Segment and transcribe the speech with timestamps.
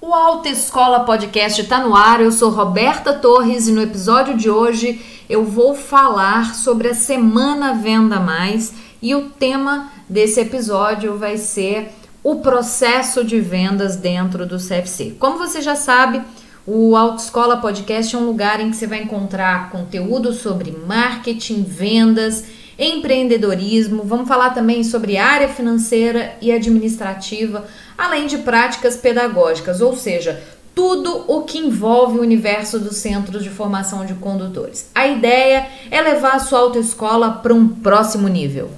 [0.00, 5.04] O Autoescola Podcast está no ar, eu sou Roberta Torres e no episódio de hoje
[5.28, 11.92] eu vou falar sobre a Semana Venda Mais e o tema desse episódio vai ser
[12.24, 15.16] o processo de vendas dentro do CFC.
[15.18, 16.22] Como você já sabe,
[16.66, 22.44] o Autoescola Podcast é um lugar em que você vai encontrar conteúdo sobre marketing, vendas,
[22.78, 24.02] empreendedorismo.
[24.04, 27.64] Vamos falar também sobre área financeira e administrativa,
[27.96, 30.42] além de práticas pedagógicas, ou seja,
[30.74, 34.90] tudo o que envolve o universo dos centros de formação de condutores.
[34.94, 38.70] A ideia é levar a sua autoescola para um próximo nível.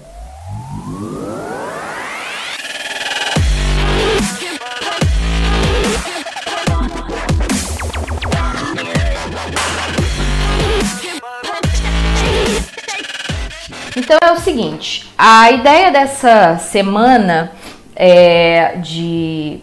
[13.98, 17.50] Então é o seguinte, a ideia dessa semana
[17.96, 19.58] é, de,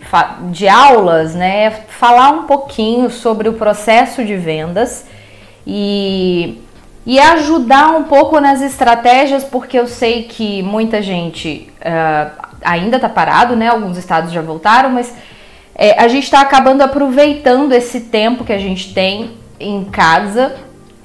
[0.52, 5.06] de aulas né, é falar um pouquinho sobre o processo de vendas
[5.66, 6.62] e,
[7.06, 13.08] e ajudar um pouco nas estratégias, porque eu sei que muita gente uh, ainda está
[13.08, 13.70] parado, né?
[13.70, 15.16] Alguns estados já voltaram, mas
[15.74, 20.58] é, a gente está acabando aproveitando esse tempo que a gente tem em casa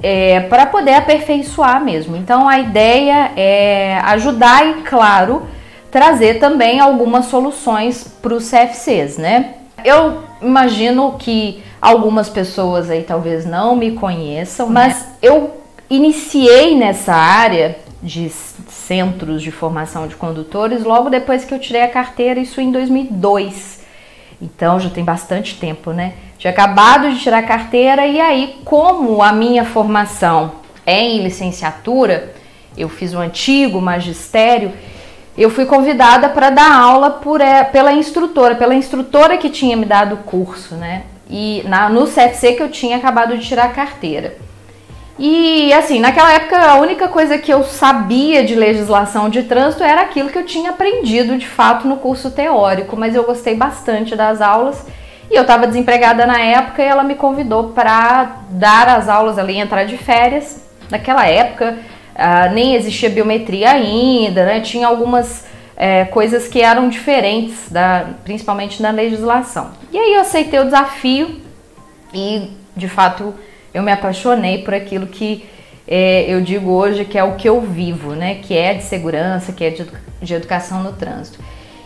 [0.03, 2.17] é, para poder aperfeiçoar mesmo.
[2.17, 5.43] Então a ideia é ajudar e, claro,
[5.91, 9.55] trazer também algumas soluções para os CFCs, né?
[9.85, 14.73] Eu imagino que algumas pessoas aí talvez não me conheçam, né?
[14.75, 21.59] mas eu iniciei nessa área de centros de formação de condutores logo depois que eu
[21.59, 23.81] tirei a carteira, isso em 2002.
[24.41, 26.15] Então já tem bastante tempo, né?
[26.41, 30.53] Tinha acabado de tirar a carteira e aí, como a minha formação
[30.87, 32.33] é em licenciatura,
[32.79, 34.73] eu fiz o antigo magistério,
[35.37, 39.85] eu fui convidada para dar aula por, é, pela instrutora, pela instrutora que tinha me
[39.85, 41.03] dado o curso, né?
[41.29, 44.39] E na, no CFC que eu tinha acabado de tirar a carteira.
[45.19, 50.01] E assim, naquela época a única coisa que eu sabia de legislação de trânsito era
[50.01, 54.41] aquilo que eu tinha aprendido de fato no curso teórico, mas eu gostei bastante das
[54.41, 54.87] aulas
[55.31, 59.57] e eu estava desempregada na época e ela me convidou para dar as aulas ali,
[59.59, 60.69] entrar de férias.
[60.91, 61.79] Naquela época
[62.17, 64.61] uh, nem existia biometria ainda, né?
[64.61, 65.47] Tinha algumas
[65.77, 69.71] é, coisas que eram diferentes, da, principalmente na legislação.
[69.93, 71.41] E aí eu aceitei o desafio
[72.13, 73.33] e, de fato,
[73.73, 75.49] eu me apaixonei por aquilo que
[75.87, 78.41] é, eu digo hoje que é o que eu vivo, né?
[78.43, 79.87] Que é de segurança, que é de,
[80.21, 81.39] de educação no trânsito.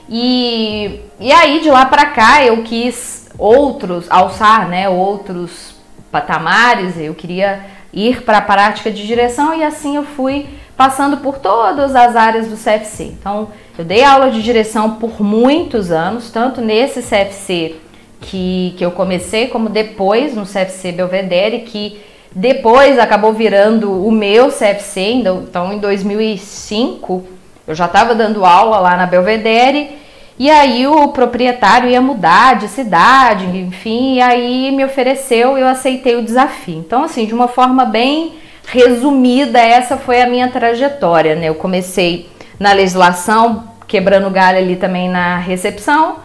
[0.09, 5.75] E, e aí de lá para cá eu quis outros, alçar né, outros
[6.11, 11.39] patamares, eu queria ir para a prática de direção e assim eu fui passando por
[11.39, 13.05] todas as áreas do CFC.
[13.05, 13.49] Então,
[13.79, 17.77] eu dei aula de direção por muitos anos, tanto nesse CFC
[18.21, 22.01] que, que eu comecei, como depois no CFC Belvedere, que
[22.35, 25.01] depois acabou virando o meu CFC.
[25.13, 27.25] Então, em 2005,
[27.67, 29.99] eu já estava dando aula lá na Belvedere
[30.39, 35.69] e aí o proprietário ia mudar de cidade, enfim, e aí me ofereceu e eu
[35.69, 36.79] aceitei o desafio.
[36.79, 38.35] Então, assim, de uma forma bem
[38.67, 41.49] resumida, essa foi a minha trajetória, né?
[41.49, 46.17] Eu comecei na legislação, quebrando galho ali também na recepção,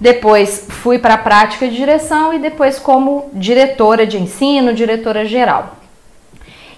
[0.00, 5.76] depois fui para a prática de direção e depois como diretora de ensino, diretora geral.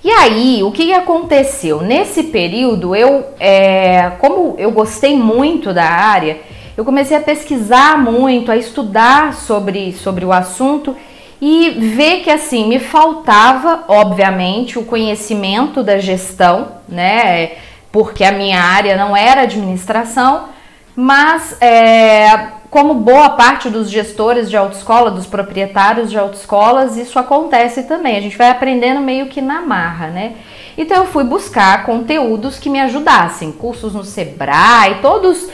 [0.02, 1.82] E aí, o que aconteceu?
[1.82, 6.38] Nesse período, eu, é, como eu gostei muito da área,
[6.74, 10.96] eu comecei a pesquisar muito, a estudar sobre, sobre o assunto
[11.38, 17.52] e ver que assim me faltava, obviamente, o conhecimento da gestão, né?
[17.92, 20.48] Porque a minha área não era administração,
[20.96, 27.82] mas é, como boa parte dos gestores de autoescola, dos proprietários de autoescolas, isso acontece
[27.82, 28.16] também.
[28.16, 30.34] A gente vai aprendendo meio que na marra, né?
[30.78, 35.50] Então eu fui buscar conteúdos que me ajudassem, cursos no Sebrae, todos uh,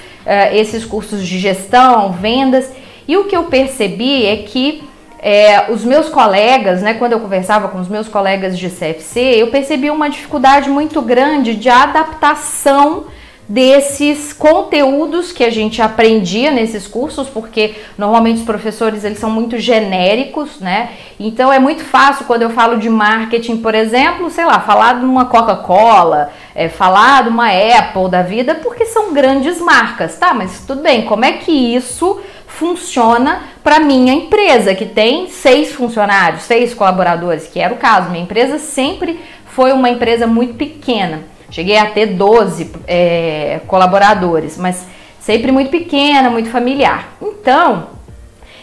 [0.52, 2.70] esses cursos de gestão, vendas.
[3.08, 4.84] E o que eu percebi é que
[5.18, 9.46] é, os meus colegas, né, quando eu conversava com os meus colegas de CFC, eu
[9.46, 13.06] percebi uma dificuldade muito grande de adaptação
[13.48, 19.58] desses conteúdos que a gente aprendia nesses cursos, porque normalmente os professores eles são muito
[19.58, 20.90] genéricos, né?
[21.18, 25.04] Então é muito fácil quando eu falo de marketing, por exemplo, sei lá, falar de
[25.04, 30.34] uma Coca-Cola, é, falar de uma Apple da vida, porque são grandes marcas, tá?
[30.34, 36.42] Mas tudo bem, como é que isso funciona para minha empresa, que tem seis funcionários,
[36.42, 38.10] seis colaboradores, que era o caso.
[38.10, 41.35] Minha empresa sempre foi uma empresa muito pequena.
[41.50, 44.86] Cheguei a ter 12 é, colaboradores, mas
[45.20, 47.16] sempre muito pequena, muito familiar.
[47.20, 47.88] Então,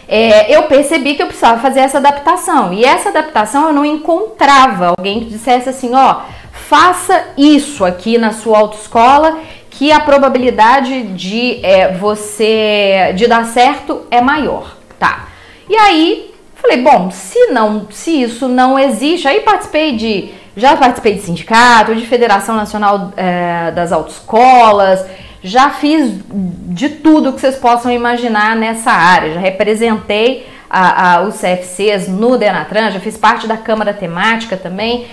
[0.07, 2.73] é, eu percebi que eu precisava fazer essa adaptação.
[2.73, 6.21] E essa adaptação eu não encontrava alguém que dissesse assim, ó,
[6.51, 9.39] faça isso aqui na sua autoescola
[9.69, 15.27] que a probabilidade de é, você de dar certo é maior, tá?
[15.67, 16.31] E aí
[16.63, 21.95] falei, bom, se não, se isso não existe, aí participei de, já participei de sindicato,
[21.95, 25.05] de Federação Nacional é, das Autoescolas,
[25.43, 31.35] já fiz de tudo que vocês possam imaginar nessa área, já representei a, a, os
[31.35, 35.05] CFCs no Denatran, já fiz parte da Câmara Temática também.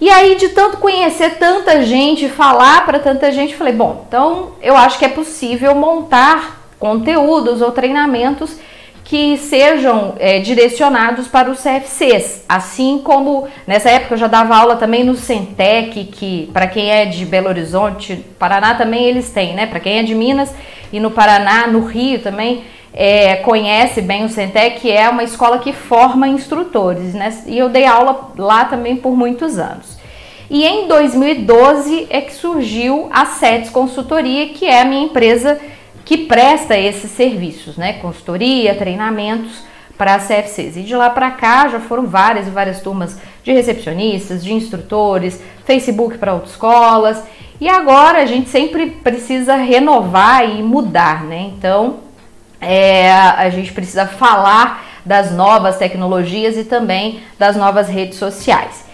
[0.00, 4.76] E aí, de tanto conhecer tanta gente, falar para tanta gente, falei: bom, então eu
[4.76, 8.56] acho que é possível montar conteúdos ou treinamentos
[9.10, 14.76] que sejam é, direcionados para os CFCs, assim como nessa época eu já dava aula
[14.76, 19.66] também no Centec, que para quem é de Belo Horizonte, Paraná também eles têm, né?
[19.66, 20.54] Para quem é de Minas
[20.92, 22.62] e no Paraná, no Rio também
[22.94, 27.36] é, conhece bem o Centec, que é uma escola que forma instrutores, né?
[27.48, 29.98] E eu dei aula lá também por muitos anos.
[30.48, 35.58] E em 2012 é que surgiu a SETS Consultoria, que é a minha empresa
[36.04, 37.94] que presta esses serviços, né?
[37.94, 39.62] Consultoria, treinamentos
[39.96, 40.76] para as CFCs.
[40.76, 45.40] E de lá para cá já foram várias e várias turmas de recepcionistas, de instrutores,
[45.64, 47.22] Facebook para autoescolas.
[47.60, 51.52] E agora a gente sempre precisa renovar e mudar, né?
[51.54, 51.98] Então,
[52.60, 58.84] é, a gente precisa falar das novas tecnologias e também das novas redes sociais.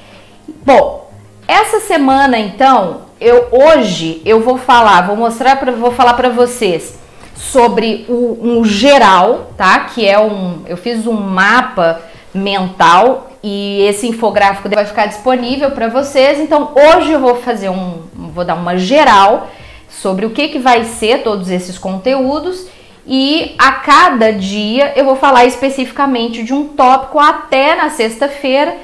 [0.65, 1.11] Bom,
[1.47, 6.99] essa semana então, eu hoje eu vou falar, vou mostrar para vou falar para vocês
[7.35, 9.81] sobre o um geral, tá?
[9.81, 12.01] Que é um, eu fiz um mapa
[12.35, 16.41] mental e esse infográfico vai ficar disponível para vocês.
[16.41, 19.49] Então, hoje eu vou fazer um, vou dar uma geral
[19.89, 22.67] sobre o que que vai ser todos esses conteúdos
[23.07, 28.77] e a cada dia eu vou falar especificamente de um tópico até na sexta-feira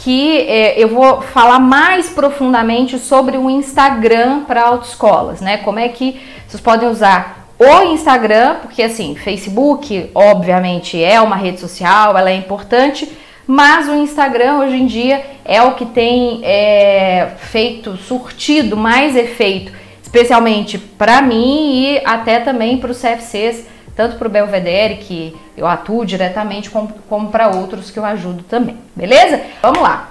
[0.00, 5.58] que é, eu vou falar mais profundamente sobre o Instagram para autoescolas, né?
[5.58, 11.60] Como é que vocês podem usar o Instagram, porque assim, Facebook, obviamente, é uma rede
[11.60, 13.10] social, ela é importante,
[13.46, 19.80] mas o Instagram hoje em dia é o que tem é, feito, surtido mais efeito
[20.10, 23.64] especialmente para mim e até também para os CFCs,
[23.96, 28.42] tanto para o Belvedere, que eu atuo diretamente, como, como para outros que eu ajudo
[28.44, 29.40] também, beleza?
[29.62, 30.10] Vamos lá.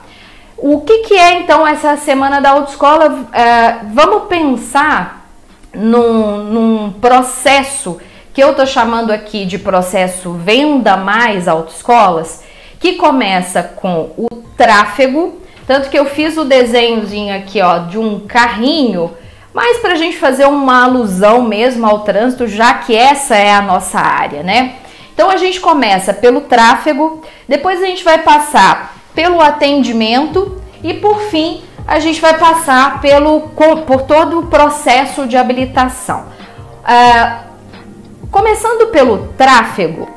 [0.58, 3.28] O que, que é então essa semana da autoescola?
[3.34, 5.26] É, vamos pensar
[5.74, 8.00] num, num processo
[8.34, 12.44] que eu estou chamando aqui de processo Venda Mais Autoescolas,
[12.80, 18.20] que começa com o tráfego, tanto que eu fiz o desenhozinho aqui ó, de um
[18.20, 19.12] carrinho
[19.54, 23.62] mas para a gente fazer uma alusão mesmo ao trânsito, já que essa é a
[23.62, 24.76] nossa área, né?
[25.14, 31.20] Então a gente começa pelo tráfego, depois a gente vai passar pelo atendimento e por
[31.24, 33.50] fim a gente vai passar pelo,
[33.86, 36.26] por todo o processo de habilitação.
[36.84, 37.50] Uh,
[38.32, 40.08] começando pelo tráfego,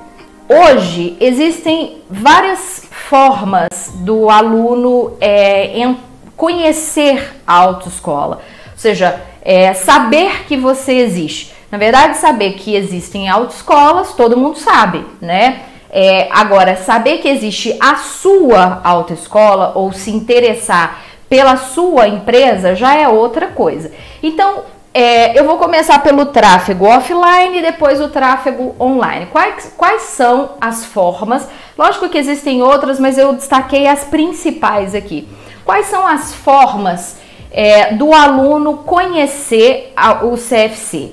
[0.48, 5.94] hoje existem várias formas do aluno é,
[6.36, 8.40] conhecer a autoescola
[8.82, 11.54] seja, é, saber que você existe.
[11.70, 15.62] Na verdade, saber que existem autoescolas, todo mundo sabe, né?
[15.88, 22.94] É, agora, saber que existe a sua autoescola ou se interessar pela sua empresa já
[22.94, 23.90] é outra coisa.
[24.22, 29.26] Então, é, eu vou começar pelo tráfego offline e depois o tráfego online.
[29.26, 31.48] Quais, quais são as formas?
[31.78, 35.28] Lógico que existem outras, mas eu destaquei as principais aqui.
[35.64, 37.21] Quais são as formas
[37.52, 41.12] é, do aluno conhecer a, o CFC.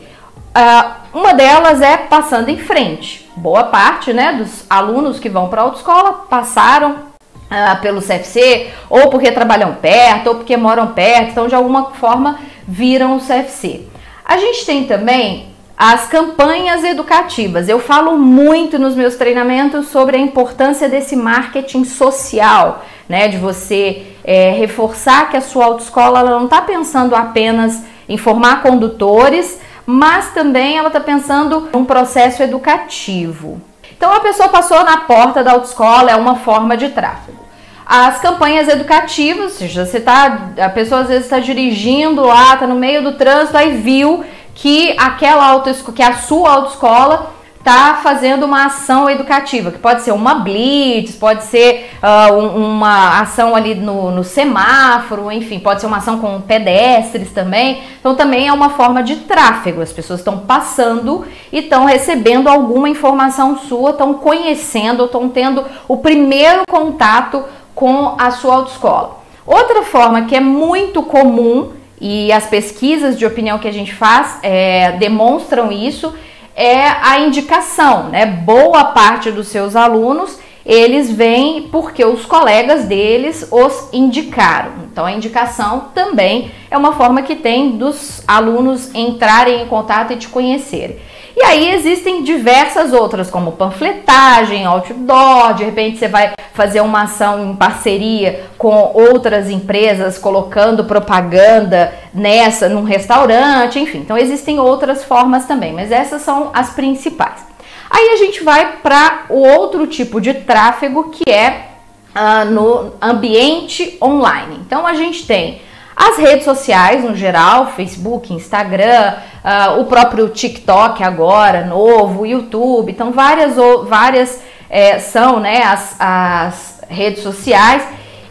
[0.50, 3.29] Uh, uma delas é passando em frente.
[3.36, 9.10] Boa parte né, dos alunos que vão para a autoescola passaram uh, pelo CFC, ou
[9.10, 13.84] porque trabalham perto, ou porque moram perto, então de alguma forma viram o CFC.
[14.25, 17.69] A gente tem também as campanhas educativas.
[17.69, 23.29] Eu falo muito nos meus treinamentos sobre a importância desse marketing social, né?
[23.29, 28.62] De você é, reforçar que a sua autoescola ela não está pensando apenas em formar
[28.62, 33.59] condutores, mas também ela está pensando um processo educativo.
[33.91, 37.39] Então a pessoa passou na porta da autoescola, é uma forma de tráfego.
[37.83, 42.75] As campanhas educativas, seja, você tá, a pessoa às vezes está dirigindo lá, está no
[42.75, 47.31] meio do trânsito, aí viu que aquela autoescola, que a sua autoescola
[47.69, 53.55] está fazendo uma ação educativa, que pode ser uma blitz, pode ser uh, uma ação
[53.55, 57.83] ali no, no, semáforo, enfim, pode ser uma ação com pedestres também.
[57.99, 59.81] Então também é uma forma de tráfego.
[59.81, 65.97] As pessoas estão passando e estão recebendo alguma informação sua, estão conhecendo, estão tendo o
[65.97, 67.45] primeiro contato
[67.75, 69.19] com a sua autoescola.
[69.45, 74.39] Outra forma que é muito comum e as pesquisas de opinião que a gente faz
[74.41, 76.15] é, demonstram isso
[76.59, 78.25] é a indicação, né?
[78.25, 80.37] Boa parte dos seus alunos
[80.69, 84.71] eles vêm porque os colegas deles os indicaram.
[84.91, 90.17] Então a indicação também é uma forma que tem dos alunos entrarem em contato e
[90.17, 90.99] te conhecerem.
[91.35, 97.49] E aí existem diversas outras, como panfletagem, outdoor, de repente você vai fazer uma ação
[97.49, 103.99] em parceria com outras empresas, colocando propaganda nessa, num restaurante, enfim.
[103.99, 107.49] Então existem outras formas também, mas essas são as principais.
[107.89, 111.69] Aí a gente vai para o outro tipo de tráfego que é
[112.15, 114.60] uh, no ambiente online.
[114.65, 115.62] Então a gente tem
[115.96, 123.12] as redes sociais no geral, Facebook, Instagram, uh, o próprio TikTok agora, novo, YouTube, então
[123.12, 123.55] várias,
[123.86, 127.84] várias é, são né, as, as redes sociais.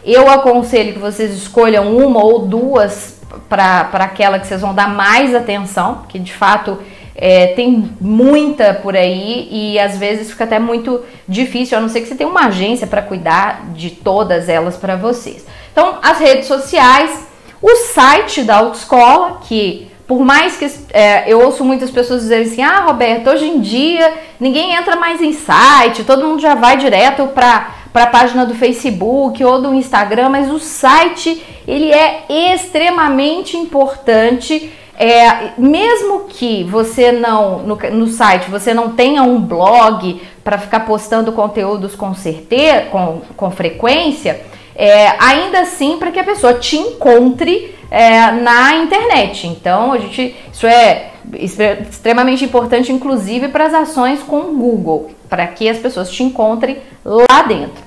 [0.03, 5.35] Eu aconselho que vocês escolham uma ou duas para aquela que vocês vão dar mais
[5.35, 6.79] atenção, que de fato
[7.21, 11.99] é, tem muita por aí e às vezes fica até muito difícil, a não ser
[11.99, 15.45] que você tenha uma agência para cuidar de todas elas para vocês.
[15.71, 17.27] Então, as redes sociais,
[17.61, 22.63] o site da autoescola, que por mais que é, eu ouço muitas pessoas dizerem assim,
[22.63, 27.27] ah, Roberto, hoje em dia ninguém entra mais em site, todo mundo já vai direto
[27.27, 32.23] para para a página do Facebook ou do Instagram, mas o site ele é
[32.53, 34.71] extremamente importante.
[35.01, 40.81] É, mesmo que você não no, no site você não tenha um blog para ficar
[40.81, 44.41] postando conteúdos com certeza, com, com frequência,
[44.75, 49.47] é, ainda assim para que a pessoa te encontre é, na internet.
[49.47, 55.45] Então, a gente, isso é extremamente importante, inclusive para as ações com o Google, para
[55.47, 57.83] que as pessoas te encontrem lá dentro,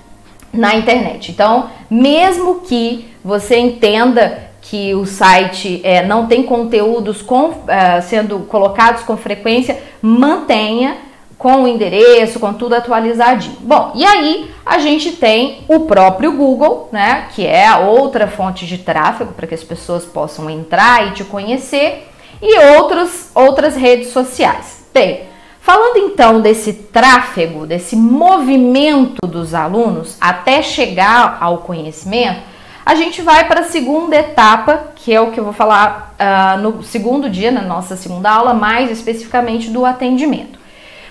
[0.53, 1.31] na internet.
[1.31, 8.39] Então, mesmo que você entenda que o site é, não tem conteúdos com, é, sendo
[8.49, 10.97] colocados com frequência, mantenha
[11.37, 13.59] com o endereço, com tudo atualizadinho.
[13.61, 18.67] Bom, e aí a gente tem o próprio Google, né, que é a outra fonte
[18.67, 22.09] de tráfego para que as pessoas possam entrar e te conhecer,
[22.41, 24.87] e outros, outras redes sociais.
[24.95, 25.25] Bem,
[25.61, 32.53] falando então desse tráfego, desse movimento dos alunos até chegar ao conhecimento,
[32.85, 36.61] a gente vai para a segunda etapa, que é o que eu vou falar uh,
[36.61, 40.59] no segundo dia, na nossa segunda aula, mais especificamente do atendimento.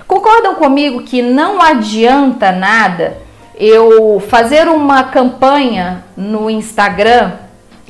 [0.07, 3.17] Concordam comigo que não adianta nada
[3.55, 7.31] eu fazer uma campanha no Instagram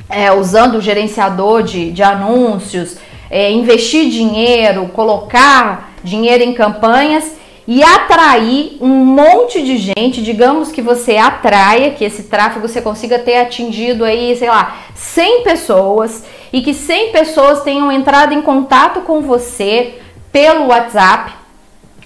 [0.08, 2.98] é, usando o gerenciador de, de anúncios,
[3.30, 7.32] é, investir dinheiro, colocar dinheiro em campanhas
[7.66, 13.18] e atrair um monte de gente, digamos que você atraia, que esse tráfego você consiga
[13.18, 19.02] ter atingido aí, sei lá, 100 pessoas e que 100 pessoas tenham entrado em contato
[19.02, 19.94] com você
[20.32, 21.32] pelo WhatsApp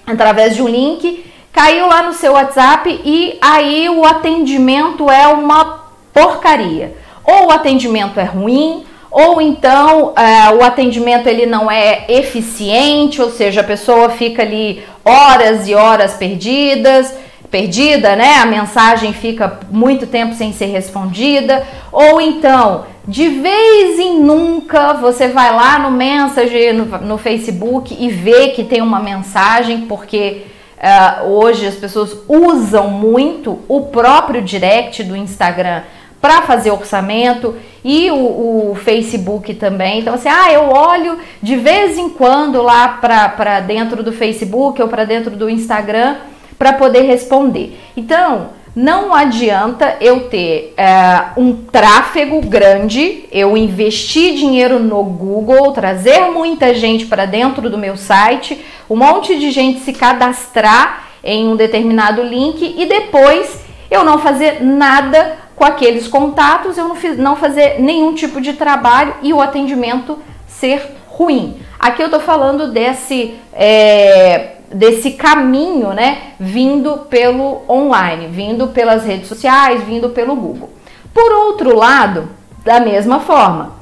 [0.05, 5.85] através de um link, caiu lá no seu WhatsApp e aí o atendimento é uma
[6.13, 6.95] porcaria.
[7.25, 13.31] Ou o atendimento é ruim, ou então é, o atendimento ele não é eficiente, ou
[13.31, 17.13] seja, a pessoa fica ali horas e horas perdidas,
[17.49, 18.35] perdida, né?
[18.35, 25.29] A mensagem fica muito tempo sem ser respondida, ou então de vez em nunca você
[25.29, 30.47] vai lá no Messenger, no, no Facebook e vê que tem uma mensagem, porque
[30.77, 35.83] uh, hoje as pessoas usam muito o próprio direct do Instagram
[36.21, 39.99] para fazer orçamento e o, o, Facebook também.
[39.99, 44.87] Então, assim, ah, eu olho de vez em quando lá para dentro do Facebook ou
[44.87, 46.15] para dentro do Instagram
[46.57, 47.79] para poder responder.
[47.95, 56.31] Então, não adianta eu ter é, um tráfego grande, eu investir dinheiro no Google, trazer
[56.31, 61.55] muita gente para dentro do meu site, um monte de gente se cadastrar em um
[61.55, 67.35] determinado link e depois eu não fazer nada com aqueles contatos, eu não, fiz, não
[67.35, 71.59] fazer nenhum tipo de trabalho e o atendimento ser ruim.
[71.79, 73.35] Aqui eu estou falando desse.
[73.51, 80.69] É, desse caminho, né, vindo pelo online, vindo pelas redes sociais, vindo pelo Google.
[81.13, 82.29] Por outro lado,
[82.65, 83.77] da mesma forma,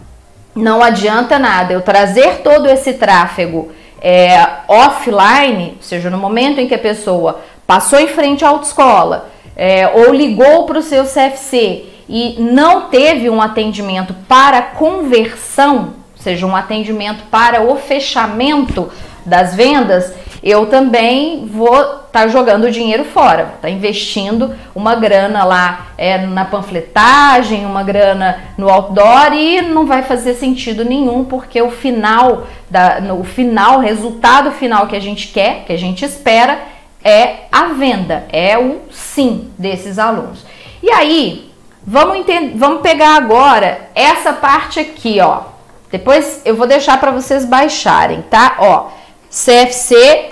[0.55, 6.67] não adianta nada eu trazer todo esse tráfego é, offline, ou seja, no momento em
[6.67, 11.85] que a pessoa passou em frente à autoescola é, ou ligou para o seu CFC
[12.07, 18.91] e não teve um atendimento para conversão, ou seja, um atendimento para o fechamento
[19.25, 25.43] das vendas, eu também vou estar tá jogando o dinheiro fora, tá investindo uma grana
[25.43, 31.59] lá é, na panfletagem, uma grana no outdoor e não vai fazer sentido nenhum, porque
[31.59, 36.59] o final, da, no final, resultado final que a gente quer, que a gente espera,
[37.05, 40.43] é a venda, é o sim desses alunos.
[40.81, 41.51] E aí,
[41.85, 45.43] vamos, entender, vamos pegar agora essa parte aqui, ó.
[45.91, 48.55] Depois eu vou deixar para vocês baixarem, tá?
[48.57, 48.89] Ó,
[49.29, 50.31] CFC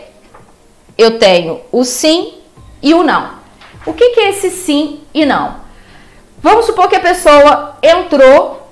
[0.98, 2.34] eu tenho o sim
[2.82, 3.34] e o não.
[3.86, 5.58] O que, que é esse sim e não?
[6.42, 8.68] Vamos supor que a pessoa entrou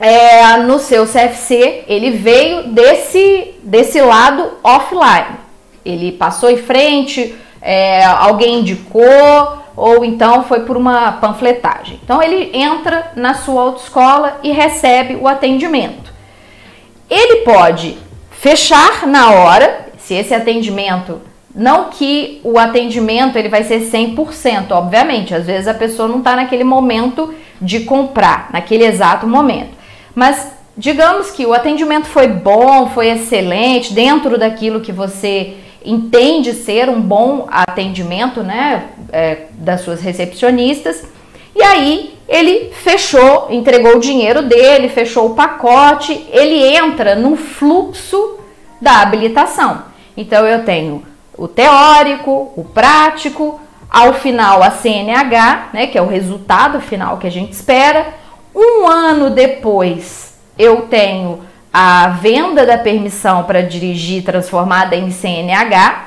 [0.00, 5.45] é, no seu CFC, ele veio desse, desse lado offline.
[5.86, 12.00] Ele passou em frente, é, alguém indicou, ou então foi por uma panfletagem.
[12.02, 16.12] Então ele entra na sua autoescola e recebe o atendimento.
[17.08, 17.96] Ele pode
[18.30, 21.20] fechar na hora, se esse atendimento
[21.56, 25.34] não que o atendimento ele vai ser 100%, obviamente.
[25.34, 29.70] Às vezes a pessoa não está naquele momento de comprar, naquele exato momento.
[30.14, 35.54] Mas digamos que o atendimento foi bom, foi excelente, dentro daquilo que você
[35.86, 41.04] entende ser um bom atendimento, né, é, das suas recepcionistas.
[41.54, 48.38] E aí ele fechou, entregou o dinheiro dele, fechou o pacote, ele entra no fluxo
[48.80, 49.84] da habilitação.
[50.16, 51.02] Então eu tenho
[51.38, 57.26] o teórico, o prático, ao final a CNH, né, que é o resultado final que
[57.26, 58.08] a gente espera.
[58.54, 61.40] Um ano depois eu tenho
[61.78, 66.06] a venda da permissão para dirigir transformada em CNH.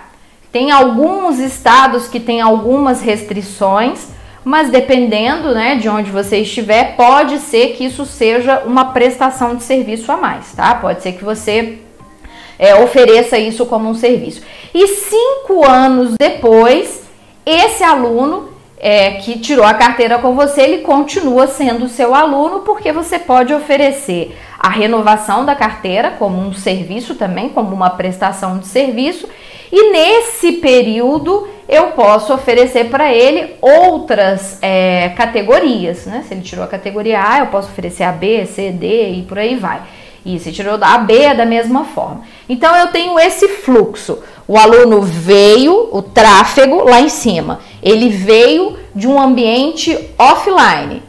[0.51, 4.07] Tem alguns estados que têm algumas restrições,
[4.43, 9.61] mas dependendo né, de onde você estiver, pode ser que isso seja uma prestação de
[9.61, 10.73] serviço a mais, tá?
[10.73, 11.77] Pode ser que você
[12.57, 14.41] é, ofereça isso como um serviço.
[14.73, 17.03] E cinco anos depois,
[17.45, 18.48] esse aluno
[18.79, 23.53] é, que tirou a carteira com você, ele continua sendo seu aluno, porque você pode
[23.53, 29.27] oferecer a renovação da carteira como um serviço também, como uma prestação de serviço,
[29.71, 36.25] e nesse período eu posso oferecer para ele outras é, categorias, né?
[36.27, 39.37] Se ele tirou a categoria A, eu posso oferecer a B, C, D e por
[39.37, 39.81] aí vai.
[40.25, 42.23] E se tirou da B é da mesma forma.
[42.47, 44.19] Então eu tenho esse fluxo.
[44.49, 47.59] O aluno veio, o tráfego lá em cima.
[47.83, 51.03] Ele veio de um ambiente offline.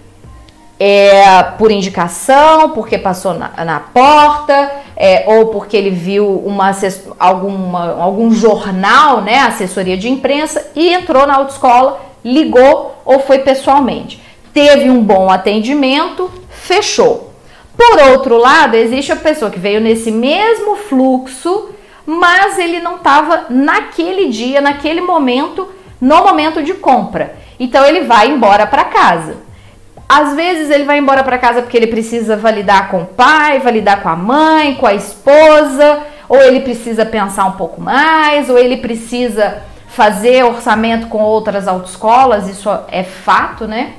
[0.79, 6.71] É, por indicação, porque passou na, na porta, é, ou porque ele viu uma,
[7.19, 14.23] alguma, algum jornal, né, assessoria de imprensa, e entrou na autoescola, ligou ou foi pessoalmente.
[14.53, 17.33] Teve um bom atendimento, fechou.
[17.75, 21.71] Por outro lado, existe a pessoa que veio nesse mesmo fluxo,
[22.07, 25.69] mas ele não estava naquele dia, naquele momento,
[26.01, 27.37] no momento de compra.
[27.59, 29.37] Então ele vai embora para casa.
[30.09, 34.03] Às vezes ele vai embora para casa porque ele precisa validar com o pai, validar
[34.03, 38.79] com a mãe, com a esposa, ou ele precisa pensar um pouco mais, ou ele
[38.79, 43.95] precisa fazer orçamento com outras autoescolas, isso é fato, né?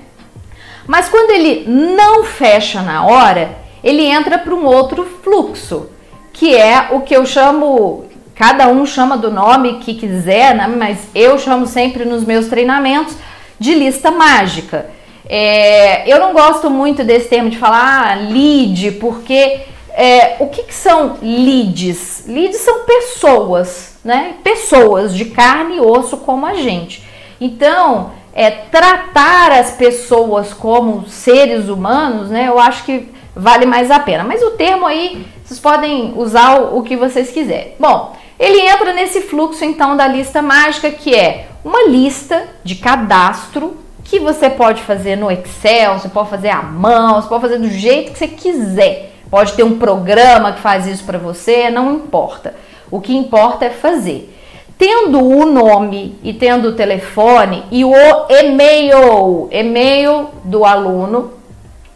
[0.88, 3.52] Mas quando ele não fecha na hora,
[3.84, 5.90] ele entra para um outro fluxo,
[6.34, 10.68] que é o que eu chamo, cada um chama do nome que quiser, né?
[10.68, 13.16] mas eu chamo sempre nos meus treinamentos
[13.60, 14.90] de lista mágica.
[15.28, 19.62] É, eu não gosto muito desse termo de falar ah, lead, porque
[19.94, 22.26] é, o que, que, são leads?
[22.28, 24.36] Leads são pessoas, né?
[24.44, 27.04] Pessoas de carne e osso como a gente.
[27.40, 32.48] Então, é, tratar as pessoas como seres humanos, né?
[32.48, 34.24] Eu acho que vale mais a pena.
[34.24, 37.74] Mas o termo aí, vocês podem usar o, que vocês quiserem.
[37.78, 43.76] Bom, ele entra nesse fluxo então da lista mágica, que é uma lista de cadastro
[44.06, 47.70] que você pode fazer no Excel, você pode fazer à mão, você pode fazer do
[47.70, 49.12] jeito que você quiser.
[49.30, 52.56] Pode ter um programa que faz isso para você, não importa.
[52.90, 54.34] O que importa é fazer.
[54.78, 57.94] Tendo o nome e tendo o telefone e o
[58.30, 61.34] e-mail, e-mail do aluno,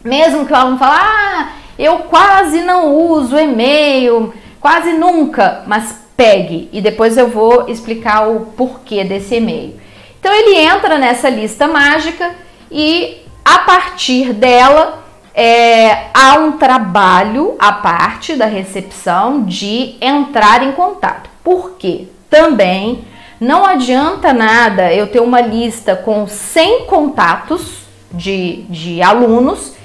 [0.04, 6.68] mesmo que o aluno fale, ah, eu quase não uso e-mail, quase nunca, mas pegue
[6.72, 9.78] e depois eu vou explicar o porquê desse e-mail.
[10.18, 12.34] Então ele entra nessa lista mágica
[12.70, 20.72] e a partir dela é, há um trabalho à parte da recepção de entrar em
[20.72, 21.28] contato.
[21.44, 22.08] Por quê?
[22.30, 23.04] Também
[23.38, 29.75] não adianta nada eu ter uma lista com 100 contatos de, de alunos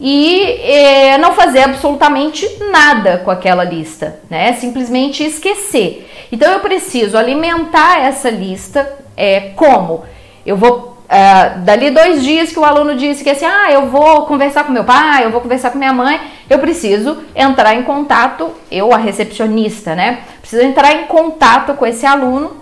[0.00, 4.52] e é, não fazer absolutamente nada com aquela lista, né?
[4.54, 6.10] Simplesmente esquecer.
[6.32, 10.04] Então eu preciso alimentar essa lista é, como?
[10.44, 14.24] Eu vou Uh, dali dois dias que o aluno disse que assim, ah, eu vou
[14.24, 18.50] conversar com meu pai, eu vou conversar com minha mãe, eu preciso entrar em contato,
[18.70, 20.20] eu, a recepcionista, né?
[20.40, 22.56] Preciso entrar em contato com esse aluno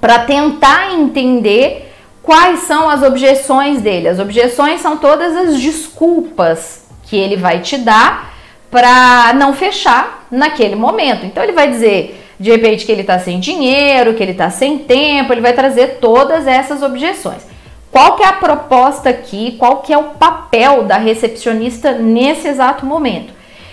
[0.00, 1.87] para tentar entender
[2.22, 4.08] quais são as objeções dele.
[4.08, 8.34] As objeções são todas as desculpas que ele vai te dar
[8.70, 11.24] para não fechar naquele momento.
[11.24, 14.78] Então ele vai dizer de repente que ele está sem dinheiro, que ele está sem
[14.78, 17.42] tempo, ele vai trazer todas essas objeções.
[17.90, 19.56] Qual que é a proposta aqui?
[19.58, 23.32] Qual que é o papel da recepcionista nesse exato momento?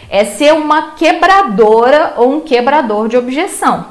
[0.09, 3.87] É ser uma quebradora ou um quebrador de objeção.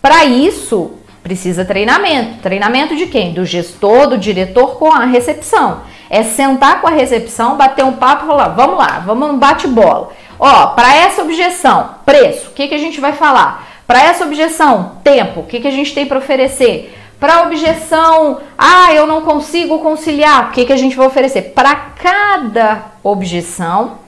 [0.00, 2.40] Para isso, precisa treinamento.
[2.42, 3.32] Treinamento de quem?
[3.32, 5.82] Do gestor, do diretor com a recepção.
[6.10, 10.10] É sentar com a recepção, bater um papo e falar: vamos lá, vamos no bate-bola.
[10.38, 13.68] Ó, para essa objeção, preço, o que, que a gente vai falar?
[13.86, 16.98] Para essa objeção, tempo, o que, que a gente tem para oferecer?
[17.20, 21.52] Para objeção, ah, eu não consigo conciliar, o que, que a gente vai oferecer?
[21.54, 23.98] Para cada objeção,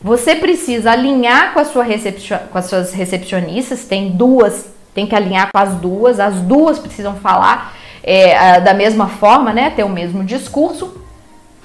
[0.00, 2.38] você precisa alinhar com, a sua recepcion...
[2.50, 7.16] com as suas recepcionistas, tem duas, tem que alinhar com as duas, as duas precisam
[7.16, 9.70] falar é, da mesma forma, né?
[9.70, 11.00] Ter o mesmo discurso.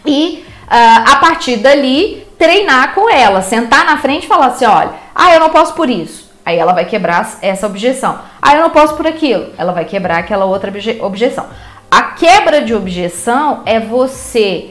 [0.05, 5.33] E a partir dali, treinar com ela, sentar na frente e falar assim: olha, ah,
[5.33, 6.27] eu não posso por isso.
[6.45, 8.19] Aí ela vai quebrar essa objeção.
[8.41, 9.47] Ah, eu não posso por aquilo.
[9.57, 11.45] Ela vai quebrar aquela outra obje objeção.
[11.91, 14.69] A quebra de objeção é você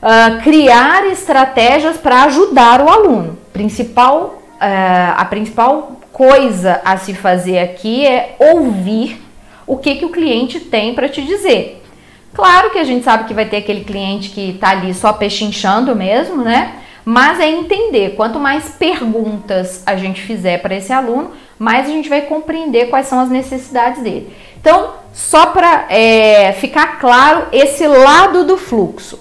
[0.00, 3.36] uh, criar estratégias para ajudar o aluno.
[3.52, 9.22] Principal, uh, a principal coisa a se fazer aqui é ouvir
[9.66, 11.84] o que, que o cliente tem para te dizer.
[12.32, 15.94] Claro que a gente sabe que vai ter aquele cliente que está ali só pechinchando
[15.94, 16.76] mesmo, né?
[17.04, 22.08] Mas é entender, quanto mais perguntas a gente fizer para esse aluno, mais a gente
[22.08, 24.34] vai compreender quais são as necessidades dele.
[24.58, 29.20] Então, só para é, ficar claro esse lado do fluxo: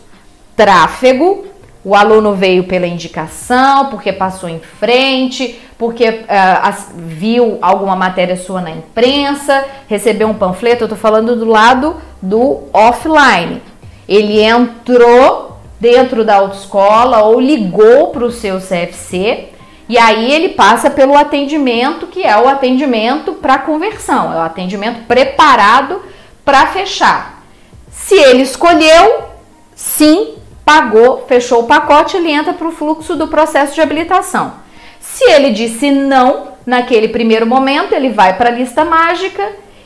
[0.56, 1.46] tráfego,
[1.84, 8.62] o aluno veio pela indicação, porque passou em frente, porque uh, viu alguma matéria sua
[8.62, 10.84] na imprensa, recebeu um panfleto.
[10.84, 13.62] Eu estou falando do lado do offline.
[14.08, 19.50] Ele entrou dentro da autoescola ou ligou para o seu CFC
[19.88, 25.06] e aí ele passa pelo atendimento que é o atendimento para conversão, é o atendimento
[25.06, 26.02] preparado
[26.44, 27.44] para fechar.
[27.92, 29.24] Se ele escolheu,
[29.76, 34.65] sim, pagou, fechou o pacote, ele entra para o fluxo do processo de habilitação.
[35.14, 39.44] Se ele disse não, naquele primeiro momento, ele vai para a lista mágica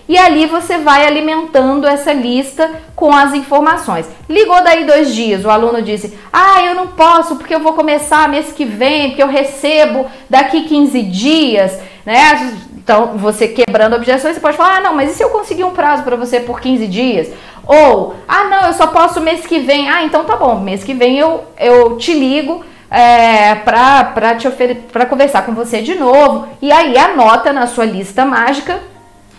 [0.09, 4.09] e ali você vai alimentando essa lista com as informações.
[4.27, 8.27] Ligou daí dois dias, o aluno disse: Ah, eu não posso porque eu vou começar
[8.27, 12.57] mês que vem, porque eu recebo daqui 15 dias, né?
[12.75, 15.75] Então, você quebrando objeções, você pode falar: Ah, não, mas e se eu conseguir um
[15.75, 17.29] prazo para você por 15 dias?
[17.67, 19.87] Ou, ah, não, eu só posso mês que vem.
[19.87, 25.53] Ah, então tá bom, mês que vem eu, eu te ligo é, para conversar com
[25.53, 26.47] você de novo.
[26.61, 28.79] E aí anota na sua lista mágica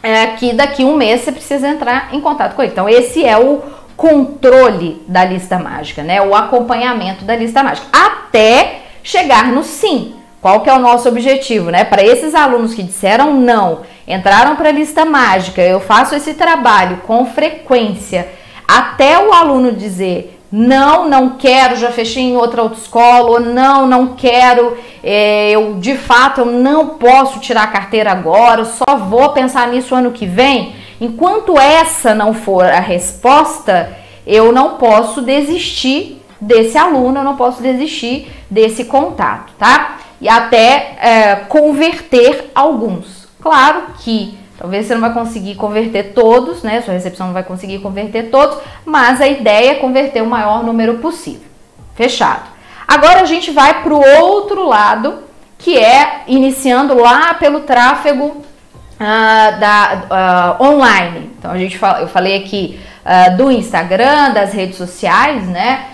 [0.03, 2.73] é, que daqui um mês você precisa entrar em contato com ele.
[2.73, 3.63] Então, esse é o
[3.97, 6.23] controle da lista mágica, né?
[6.23, 7.87] O acompanhamento da lista mágica.
[7.93, 10.15] Até chegar no sim.
[10.41, 11.85] Qual que é o nosso objetivo, né?
[11.85, 17.03] Para esses alunos que disseram não, entraram para a lista mágica, eu faço esse trabalho
[17.07, 18.27] com frequência,
[18.67, 24.15] até o aluno dizer não, não quero, já fechei em outra autoescola, ou não, não
[24.17, 29.69] quero, é, eu de fato eu não posso tirar a carteira agora, só vou pensar
[29.69, 30.75] nisso ano que vem.
[31.01, 37.63] Enquanto essa não for a resposta, eu não posso desistir desse aluno, eu não posso
[37.63, 39.99] desistir desse contato, tá?
[40.21, 43.29] E até é, converter alguns.
[43.41, 46.83] Claro que Talvez você não vai conseguir converter todos, né?
[46.83, 50.99] Sua recepção não vai conseguir converter todos, mas a ideia é converter o maior número
[50.99, 51.49] possível.
[51.95, 52.43] Fechado.
[52.87, 55.21] Agora a gente vai para o outro lado,
[55.57, 61.31] que é iniciando lá pelo tráfego uh, da uh, online.
[61.39, 65.87] Então a gente fala, eu falei aqui uh, do Instagram, das redes sociais, né?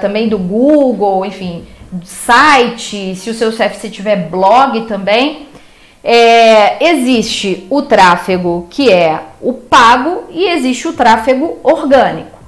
[0.00, 1.64] também do Google, enfim,
[2.04, 3.14] site.
[3.14, 5.48] Se o seu CFC tiver blog também.
[6.02, 12.38] É, existe o tráfego que é o pago e existe o tráfego orgânico.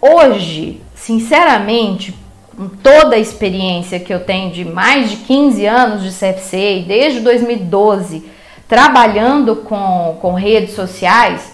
[0.00, 2.14] Hoje, sinceramente,
[2.54, 7.20] com toda a experiência que eu tenho de mais de 15 anos de CFC, desde
[7.20, 8.24] 2012,
[8.68, 11.52] trabalhando com, com redes sociais,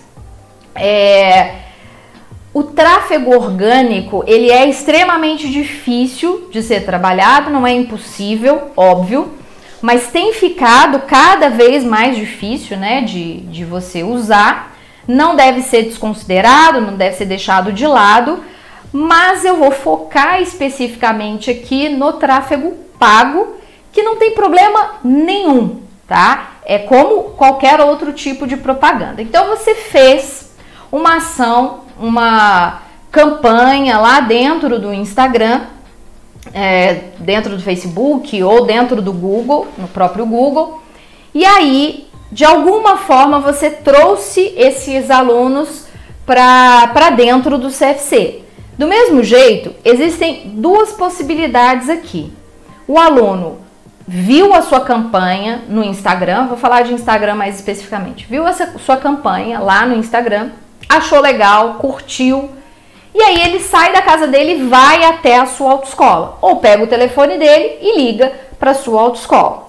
[0.74, 1.56] é,
[2.52, 9.32] o tráfego orgânico ele é extremamente difícil de ser trabalhado, não é impossível, óbvio,
[9.84, 14.74] mas tem ficado cada vez mais difícil né, de, de você usar.
[15.06, 18.42] Não deve ser desconsiderado, não deve ser deixado de lado,
[18.90, 23.56] mas eu vou focar especificamente aqui no tráfego pago,
[23.92, 26.52] que não tem problema nenhum, tá?
[26.64, 29.20] É como qualquer outro tipo de propaganda.
[29.20, 30.50] Então você fez
[30.90, 32.80] uma ação, uma
[33.12, 35.60] campanha lá dentro do Instagram,
[36.52, 40.82] é, dentro do Facebook ou dentro do Google, no próprio Google,
[41.34, 45.86] e aí de alguma forma você trouxe esses alunos
[46.26, 48.42] para dentro do CFC.
[48.76, 52.32] Do mesmo jeito, existem duas possibilidades aqui.
[52.88, 53.58] O aluno
[54.06, 58.96] viu a sua campanha no Instagram, vou falar de Instagram mais especificamente, viu essa sua
[58.96, 60.50] campanha lá no Instagram,
[60.88, 62.50] achou legal, curtiu,
[63.14, 66.82] e aí ele sai da casa dele e vai até a sua autoescola, ou pega
[66.82, 69.68] o telefone dele e liga para a sua autoescola.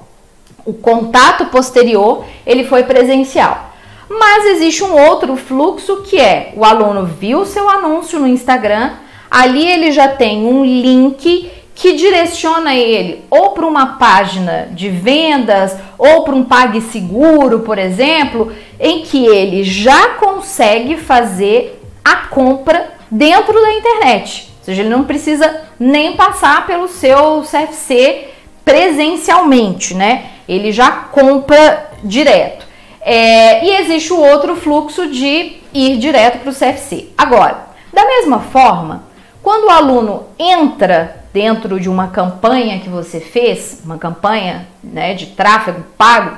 [0.65, 3.69] O contato posterior, ele foi presencial.
[4.10, 8.93] Mas existe um outro fluxo que é o aluno viu seu anúncio no Instagram,
[9.29, 15.75] ali ele já tem um link que direciona ele ou para uma página de vendas
[15.97, 23.54] ou para um PagSeguro, por exemplo, em que ele já consegue fazer a compra dentro
[23.62, 24.52] da internet.
[24.60, 28.30] Ou seja, ele não precisa nem passar pelo seu CFC
[28.63, 30.32] presencialmente, né?
[30.48, 32.65] Ele já compra direto.
[33.02, 37.10] É, e existe o outro fluxo de ir direto para o CFC.
[37.15, 39.04] Agora, da mesma forma,
[39.44, 45.28] quando o aluno entra dentro de uma campanha que você fez, uma campanha né, de
[45.28, 46.38] tráfego pago,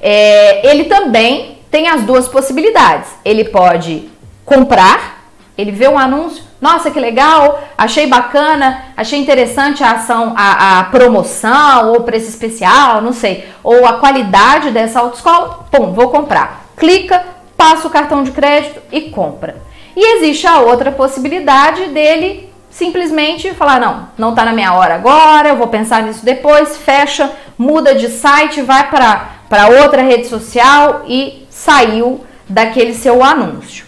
[0.00, 3.10] é, ele também tem as duas possibilidades.
[3.24, 4.08] Ele pode
[4.44, 5.17] comprar,
[5.58, 10.84] ele vê um anúncio, nossa que legal, achei bacana, achei interessante a ação, a, a
[10.84, 16.64] promoção ou preço especial, não sei, ou a qualidade dessa autoescola, pum, vou comprar.
[16.76, 19.56] Clica, passa o cartão de crédito e compra.
[19.96, 25.48] E existe a outra possibilidade dele simplesmente falar: não, não está na minha hora agora,
[25.48, 31.48] eu vou pensar nisso depois, fecha, muda de site, vai para outra rede social e
[31.50, 33.87] saiu daquele seu anúncio.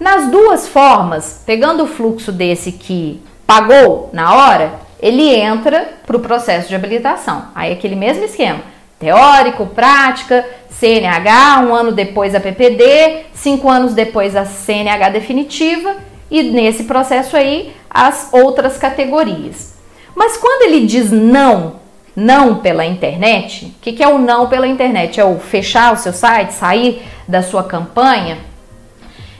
[0.00, 6.20] Nas duas formas, pegando o fluxo desse que pagou na hora, ele entra para o
[6.20, 7.48] processo de habilitação.
[7.54, 8.60] Aí aquele mesmo esquema,
[8.98, 15.96] teórico, prática, CNH, um ano depois a PPD, cinco anos depois a CNH definitiva
[16.30, 19.74] e nesse processo aí as outras categorias.
[20.16, 21.74] Mas quando ele diz não,
[22.16, 25.20] não pela internet, o que, que é o não pela internet?
[25.20, 28.49] É o fechar o seu site, sair da sua campanha?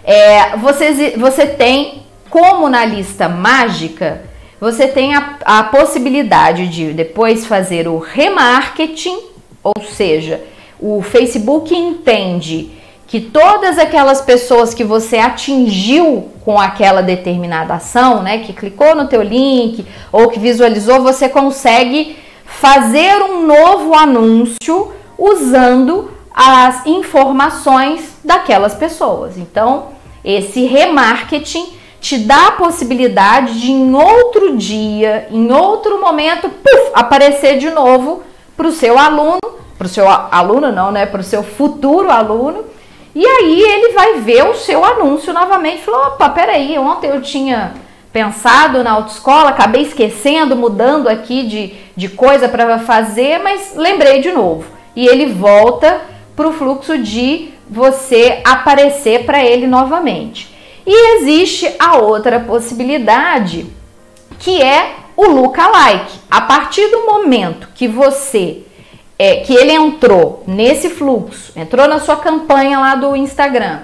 [0.04, 4.22] É, você, você tem, como na lista mágica,
[4.60, 9.18] você tem a, a possibilidade de depois fazer o remarketing,
[9.62, 10.40] ou seja,
[10.78, 12.70] o Facebook entende
[13.06, 19.08] que todas aquelas pessoas que você atingiu com aquela determinada ação, né, que clicou no
[19.08, 28.74] teu link ou que visualizou, você consegue fazer um novo anúncio usando as informações daquelas
[28.74, 29.36] pessoas.
[29.36, 29.88] Então,
[30.24, 37.58] esse remarketing te dá a possibilidade de em outro dia, em outro momento, puff, aparecer
[37.58, 38.22] de novo
[38.56, 39.38] para o seu aluno,
[39.76, 42.64] para o seu aluno não, né, para o seu futuro aluno,
[43.14, 47.74] e aí ele vai ver o seu anúncio novamente, falou, opa, peraí, ontem eu tinha
[48.12, 54.32] pensado na autoescola, acabei esquecendo, mudando aqui de, de coisa para fazer, mas lembrei de
[54.32, 54.64] novo.
[54.96, 56.00] E ele volta
[56.40, 60.48] para o fluxo de você aparecer para ele novamente.
[60.86, 63.66] E existe a outra possibilidade,
[64.38, 66.18] que é o lookalike.
[66.30, 68.62] A partir do momento que você
[69.18, 73.80] é, que ele entrou nesse fluxo, entrou na sua campanha lá do Instagram,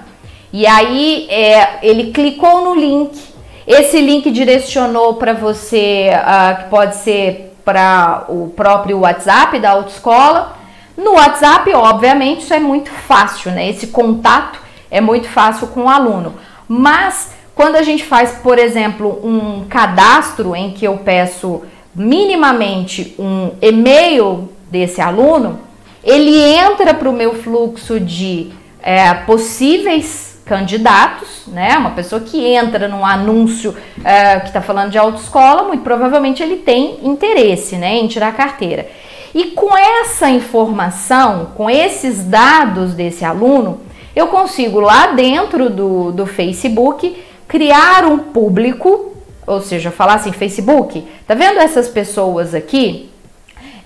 [0.50, 3.20] e aí é, ele clicou no link,
[3.66, 10.55] esse link direcionou para você, uh, que pode ser para o próprio WhatsApp da autoescola,
[10.96, 13.68] no WhatsApp, obviamente, isso é muito fácil, né?
[13.68, 14.58] Esse contato
[14.90, 16.34] é muito fácil com o aluno.
[16.66, 21.62] Mas quando a gente faz, por exemplo, um cadastro em que eu peço
[21.94, 25.58] minimamente um e-mail desse aluno,
[26.02, 28.50] ele entra para o meu fluxo de
[28.82, 31.76] é, possíveis candidatos, né?
[31.76, 36.58] Uma pessoa que entra num anúncio uh, que está falando de autoescola, muito provavelmente ele
[36.58, 38.88] tem interesse, né, em tirar carteira.
[39.36, 43.82] E com essa informação, com esses dados desse aluno,
[44.14, 49.12] eu consigo lá dentro do, do Facebook criar um público,
[49.46, 53.10] ou seja, falar assim, Facebook, tá vendo essas pessoas aqui?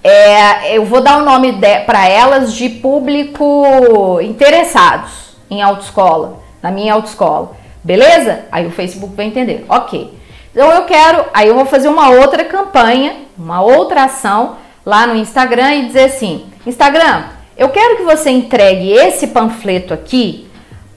[0.04, 1.52] É, eu vou dar o nome
[1.84, 7.56] para elas de público interessados em autoescola, na minha autoescola.
[7.82, 8.44] Beleza?
[8.52, 9.66] Aí o Facebook vai entender.
[9.68, 10.16] Ok.
[10.52, 15.16] Então eu quero, aí eu vou fazer uma outra campanha, uma outra ação lá no
[15.16, 17.24] Instagram e dizer assim: Instagram,
[17.56, 20.48] eu quero que você entregue esse panfleto aqui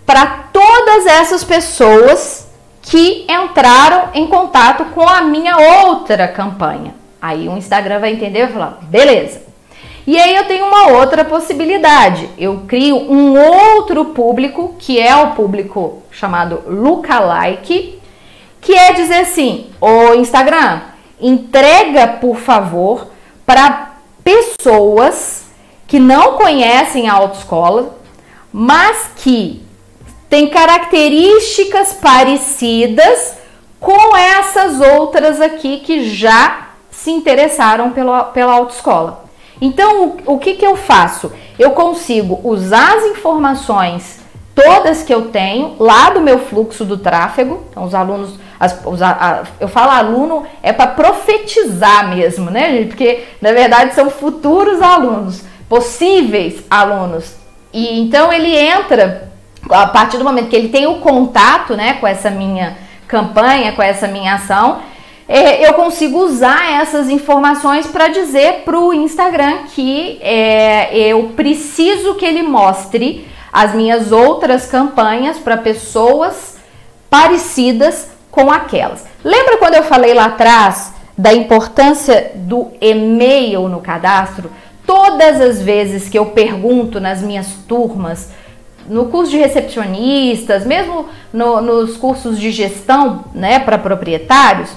[0.06, 2.48] para todas essas pessoas
[2.82, 6.94] que entraram em contato com a minha outra campanha.
[7.22, 9.42] Aí o Instagram vai entender e falar: beleza.
[10.06, 12.30] E aí eu tenho uma outra possibilidade.
[12.38, 18.00] Eu crio um outro público, que é o público chamado lookalike,
[18.60, 20.82] que é dizer assim: o Instagram,
[21.22, 23.13] entrega, por favor,
[23.46, 25.44] para pessoas
[25.88, 27.96] que não conhecem a autoescola,
[28.52, 29.62] mas que
[30.30, 33.36] têm características parecidas
[33.80, 39.26] com essas outras aqui que já se interessaram pela, pela autoescola.
[39.62, 41.32] Então, o, o que, que eu faço?
[41.60, 44.20] Eu consigo usar as informações
[44.56, 47.64] todas que eu tenho lá do meu fluxo do tráfego.
[47.70, 52.88] Então, os alunos, as, os, a, eu falo aluno é para profetizar mesmo, né, gente?
[52.88, 57.36] Porque na verdade são futuros alunos, possíveis alunos.
[57.74, 59.30] E então ele entra
[59.70, 63.82] a partir do momento que ele tem o contato, né, com essa minha campanha, com
[63.82, 64.82] essa minha ação,
[65.28, 72.16] é, eu consigo usar essas informações para dizer para o Instagram que é, eu preciso
[72.16, 76.58] que ele mostre as minhas outras campanhas para pessoas
[77.10, 79.06] parecidas com aquelas.
[79.24, 84.50] Lembra quando eu falei lá atrás da importância do e-mail no cadastro?
[84.88, 88.32] Todas as vezes que eu pergunto nas minhas turmas,
[88.90, 94.72] no curso de recepcionistas, mesmo no, nos cursos de gestão né, para proprietários,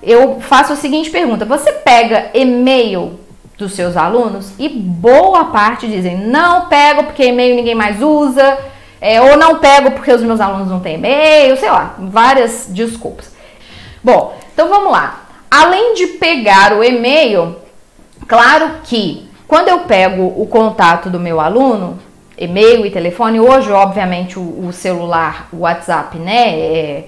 [0.00, 3.18] eu faço a seguinte pergunta: você pega e-mail
[3.58, 4.52] dos seus alunos?
[4.56, 8.56] E boa parte dizem: não pego porque e-mail ninguém mais usa,
[9.00, 13.32] é, ou não pego porque os meus alunos não têm e-mail, sei lá, várias desculpas.
[14.02, 15.22] Bom, então vamos lá.
[15.50, 17.56] Além de pegar o e-mail,
[18.28, 21.98] claro que quando eu pego o contato do meu aluno,
[22.38, 26.58] e-mail e telefone, hoje, obviamente, o, o celular, o WhatsApp, né?
[26.58, 27.04] É,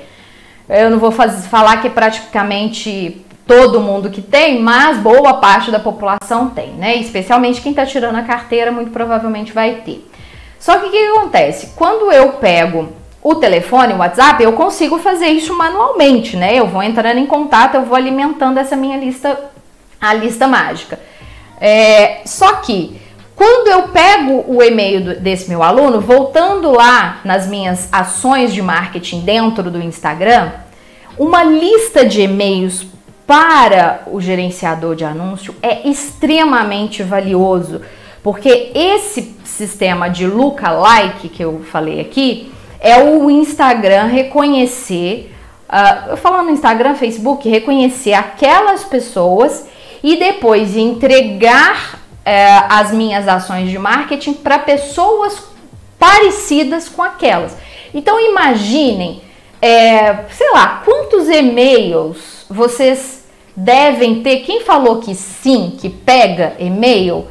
[0.68, 5.70] eu não vou fazer, falar que é praticamente todo mundo que tem, mas boa parte
[5.70, 6.96] da população tem, né?
[6.96, 10.06] Especialmente quem está tirando a carteira, muito provavelmente vai ter.
[10.62, 11.72] Só que o que, acontece?
[11.74, 16.54] Quando eu pego o telefone, o WhatsApp, eu consigo fazer isso manualmente, né?
[16.54, 19.50] Eu vou entrando em contato, eu vou alimentando essa minha lista,
[20.00, 21.00] a lista mágica.
[21.60, 22.96] É, só que
[23.34, 29.22] quando eu pego o e-mail desse meu aluno, voltando lá nas minhas ações de marketing
[29.22, 30.52] dentro do Instagram,
[31.18, 32.86] uma lista de e-mails
[33.26, 37.80] para o gerenciador de anúncio é extremamente valioso,
[38.22, 45.34] porque esse sistema de lookalike que eu falei aqui é o Instagram reconhecer,
[45.68, 49.66] uh, falando no Instagram, Facebook, reconhecer aquelas pessoas
[50.02, 55.44] e depois entregar uh, as minhas ações de marketing para pessoas
[55.98, 57.56] parecidas com aquelas.
[57.94, 59.20] Então imaginem,
[59.60, 64.38] é, sei lá, quantos e-mails vocês devem ter.
[64.38, 67.26] Quem falou que sim, que pega e-mail?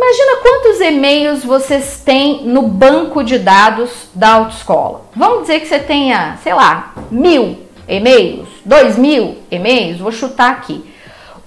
[0.00, 5.02] Imagina quantos e-mails vocês têm no banco de dados da autoescola.
[5.14, 7.58] Vamos dizer que você tenha, sei lá, mil
[7.88, 10.84] e-mails, dois mil e-mails, vou chutar aqui.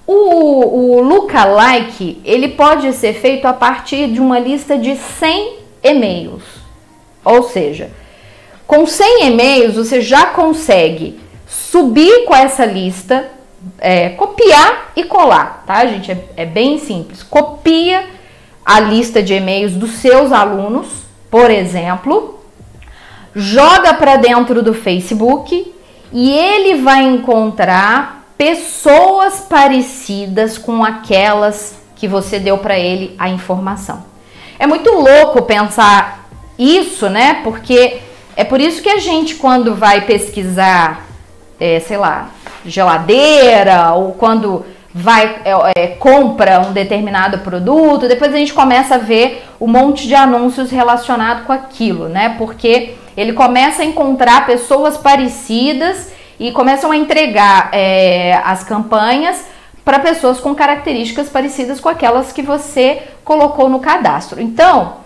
[0.06, 6.44] O, o lookalike, ele pode ser feito a partir de uma lista de 100 e-mails.
[7.24, 7.90] Ou seja,
[8.66, 13.30] com 100 e-mails você já consegue subir com essa lista
[13.78, 16.12] é, copiar e colar, tá, gente?
[16.12, 17.22] É, é bem simples.
[17.22, 18.20] Copia
[18.64, 20.86] a lista de e-mails dos seus alunos,
[21.30, 22.40] por exemplo,
[23.34, 25.72] joga para dentro do Facebook
[26.12, 34.04] e ele vai encontrar pessoas parecidas com aquelas que você deu para ele a informação.
[34.58, 37.40] É muito louco pensar isso, né?
[37.42, 38.00] Porque
[38.36, 41.06] é por isso que a gente, quando vai pesquisar,
[41.58, 42.30] é, sei lá,
[42.64, 48.98] geladeira ou quando vai é, é, compra um determinado produto, depois a gente começa a
[48.98, 52.34] ver um monte de anúncios relacionados com aquilo, né?
[52.36, 59.46] Porque ele começa a encontrar pessoas parecidas e começam a entregar é, as campanhas
[59.84, 64.40] para pessoas com características parecidas com aquelas que você colocou no cadastro.
[64.40, 64.96] Então,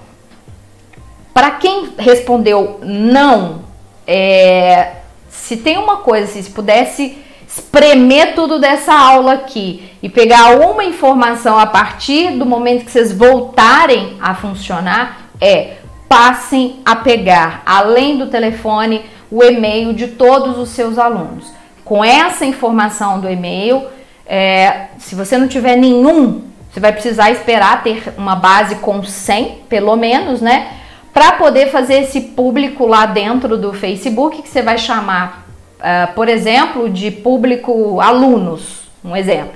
[1.32, 3.60] para quem respondeu não,
[4.06, 4.92] é,
[5.28, 11.58] se tem uma coisa, se pudesse espremer tudo dessa aula aqui e pegar uma informação
[11.58, 15.76] a partir do momento que vocês voltarem a funcionar, é
[16.08, 21.52] passem a pegar, além do telefone, o e-mail de todos os seus alunos.
[21.84, 23.84] Com essa informação do e-mail,
[24.26, 29.62] é, se você não tiver nenhum, você vai precisar esperar ter uma base com 100,
[29.68, 30.68] pelo menos, né?
[31.12, 35.45] Para poder fazer esse público lá dentro do Facebook, que você vai chamar,
[35.78, 39.54] uh, por exemplo, de público alunos, um exemplo.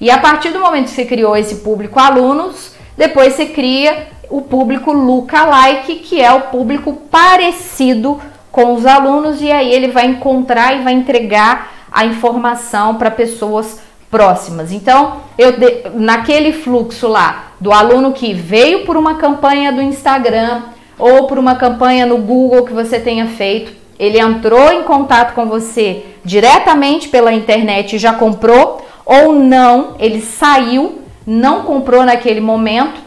[0.00, 4.42] E a partir do momento que você criou esse público alunos, depois você cria o
[4.42, 10.74] público lookalike, que é o público parecido com os alunos, e aí ele vai encontrar
[10.74, 14.72] e vai entregar a informação para pessoas próximas.
[14.72, 15.54] Então, eu
[15.94, 20.62] naquele fluxo lá do aluno que veio por uma campanha do Instagram
[20.98, 23.72] ou por uma campanha no Google que você tenha feito,
[24.02, 30.20] ele entrou em contato com você diretamente pela internet e já comprou ou não, ele
[30.20, 33.00] saiu, não comprou naquele momento,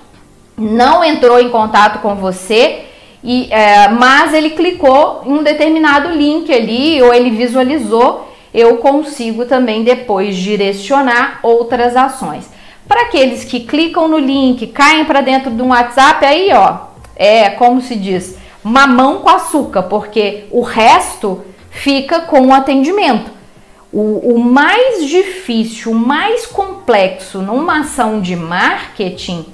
[0.57, 2.85] não entrou em contato com você,
[3.21, 9.43] e, é, mas ele clicou em um determinado link ali ou ele visualizou eu consigo
[9.43, 12.49] também depois direcionar outras ações.
[12.87, 16.77] Para aqueles que clicam no link, caem para dentro de um WhatsApp, aí ó,
[17.17, 18.37] é como se diz,
[18.67, 23.29] mamão com açúcar, porque o resto fica com o atendimento.
[23.93, 29.45] O, o mais difícil, o mais complexo numa ação de marketing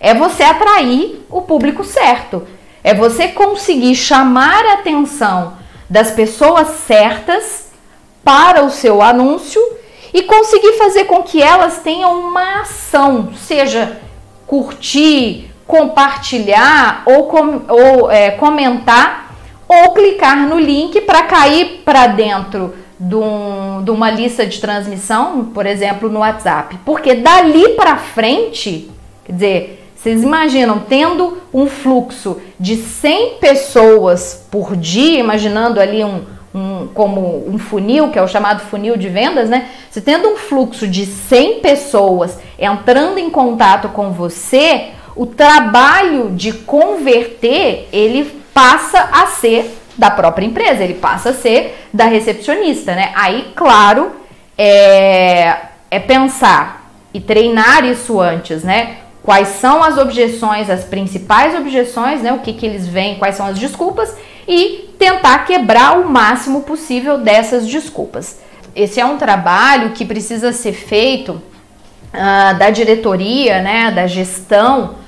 [0.00, 2.42] é você atrair o público certo.
[2.82, 5.56] É você conseguir chamar a atenção
[5.88, 7.68] das pessoas certas
[8.24, 9.60] para o seu anúncio
[10.12, 14.00] e conseguir fazer com que elas tenham uma ação, seja
[14.44, 19.34] curtir, compartilhar ou, com, ou é, comentar
[19.68, 25.46] ou clicar no link para cair para dentro de, um, de, uma lista de transmissão,
[25.46, 26.78] por exemplo, no WhatsApp.
[26.84, 28.90] Porque dali para frente,
[29.24, 36.22] quer dizer, vocês imaginam tendo um fluxo de 100 pessoas por dia, imaginando ali um,
[36.54, 39.68] um, como um funil, que é o chamado funil de vendas, né?
[39.90, 46.52] Você tendo um fluxo de 100 pessoas entrando em contato com você, o trabalho de
[46.52, 53.12] converter, ele passa a ser da própria empresa, ele passa a ser da recepcionista, né?
[53.14, 54.12] Aí, claro,
[54.58, 55.56] é,
[55.90, 58.98] é pensar e treinar isso antes, né?
[59.22, 62.32] Quais são as objeções, as principais objeções, né?
[62.32, 64.14] O que, que eles veem, quais são as desculpas
[64.46, 68.38] e tentar quebrar o máximo possível dessas desculpas.
[68.74, 75.05] Esse é um trabalho que precisa ser feito uh, da diretoria, né, da gestão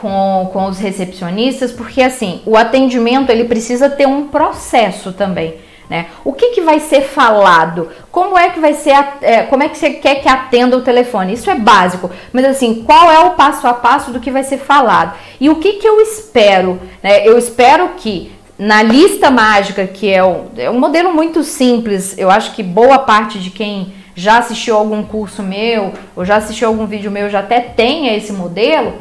[0.00, 5.54] com, com os recepcionistas, porque assim, o atendimento ele precisa ter um processo também.
[5.88, 6.06] Né?
[6.24, 7.88] O que, que vai ser falado?
[8.12, 8.94] Como é que vai ser?
[9.22, 11.32] É, como é que você quer que atenda o telefone?
[11.32, 14.58] Isso é básico, mas assim, qual é o passo a passo do que vai ser
[14.58, 15.16] falado?
[15.40, 16.80] E o que, que eu espero?
[17.02, 17.26] Né?
[17.26, 22.30] Eu espero que na lista mágica, que é um, é um modelo muito simples, eu
[22.30, 26.86] acho que boa parte de quem já assistiu algum curso meu ou já assistiu algum
[26.86, 28.94] vídeo meu já até tenha esse modelo,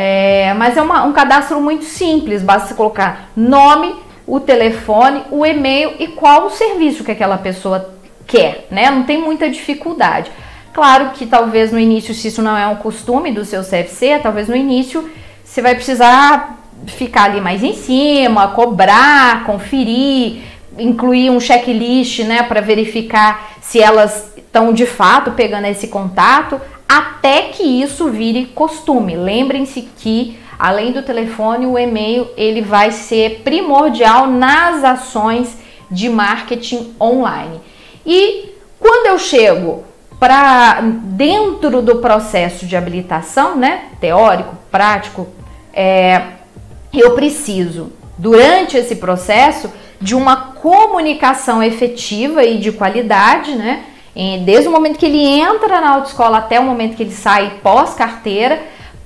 [0.00, 3.96] é, mas é uma, um cadastro muito simples, basta colocar nome,
[4.28, 7.92] o telefone, o e-mail e qual o serviço que aquela pessoa
[8.24, 8.92] quer, né?
[8.92, 10.30] Não tem muita dificuldade.
[10.72, 14.46] Claro que talvez no início, se isso não é um costume do seu CFC, talvez
[14.46, 15.10] no início
[15.42, 20.42] você vai precisar ficar ali mais em cima, cobrar, conferir,
[20.78, 27.42] incluir um checklist, né, para verificar se elas estão de fato pegando esse contato, até
[27.42, 29.16] que isso vire costume.
[29.16, 35.56] Lembrem-se que além do telefone, o e-mail ele vai ser primordial nas ações
[35.90, 37.60] de marketing online.
[38.04, 39.84] E quando eu chego
[40.18, 45.28] para dentro do processo de habilitação, né, teórico, prático,
[45.72, 46.22] é,
[46.92, 49.70] eu preciso, durante esse processo,
[50.00, 53.84] de uma comunicação efetiva e de qualidade, né?
[54.44, 58.60] Desde o momento que ele entra na autoescola até o momento que ele sai pós-carteira,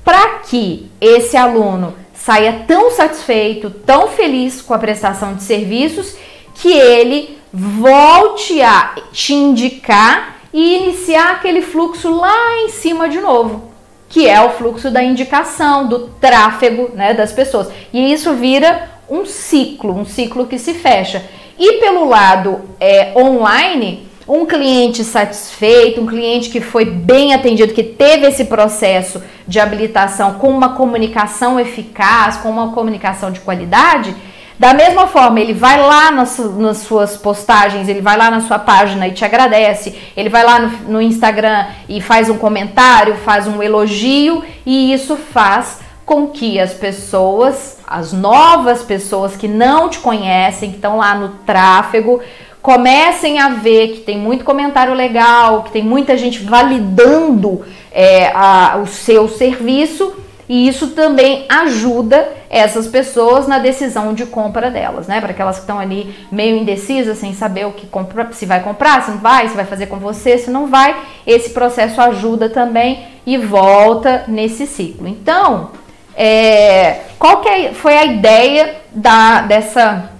[0.05, 6.17] para que esse aluno saia tão satisfeito, tão feliz com a prestação de serviços,
[6.55, 13.73] que ele volte a te indicar e iniciar aquele fluxo lá em cima de novo
[14.13, 17.69] que é o fluxo da indicação, do tráfego né, das pessoas.
[17.95, 21.25] E isso vira um ciclo, um ciclo que se fecha.
[21.59, 27.83] E pelo lado é, online, um cliente satisfeito, um cliente que foi bem atendido, que
[27.83, 34.15] teve esse processo de habilitação com uma comunicação eficaz, com uma comunicação de qualidade,
[34.63, 38.61] da mesma forma, ele vai lá nas, nas, suas postagens, ele vai lá na sua
[38.61, 43.49] página e te agradece, ele vai lá no, no Instagram e faz um comentário, faz
[43.49, 49.99] um elogio, e isso faz com que as pessoas, as novas pessoas que não te
[49.99, 52.21] conhecem, que estão lá no tráfego,
[52.63, 58.79] comecem a ver que tem muito comentário legal, que tem muita gente validando é, a,
[58.83, 60.15] o seu serviço
[60.49, 65.21] e isso também ajuda essas pessoas na decisão de compra delas, né?
[65.21, 69.03] Para aquelas que estão ali meio indecisas, sem saber o que compra, se vai comprar,
[69.03, 70.95] se não vai, se vai fazer com você, se não vai,
[71.27, 75.09] esse processo ajuda também e volta nesse ciclo.
[75.09, 75.71] Então,
[76.15, 80.12] é, qual que é, foi a ideia da, dessa,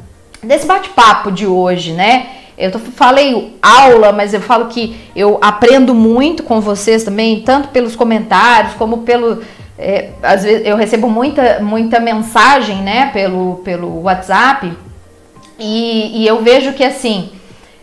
[0.43, 2.27] desse bate-papo de hoje, né?
[2.57, 7.69] Eu tô, falei aula, mas eu falo que eu aprendo muito com vocês também, tanto
[7.69, 9.43] pelos comentários como pelo
[9.79, 14.73] é, às vezes eu recebo muita, muita mensagem, né, pelo, pelo WhatsApp,
[15.59, 17.31] e, e eu vejo que assim,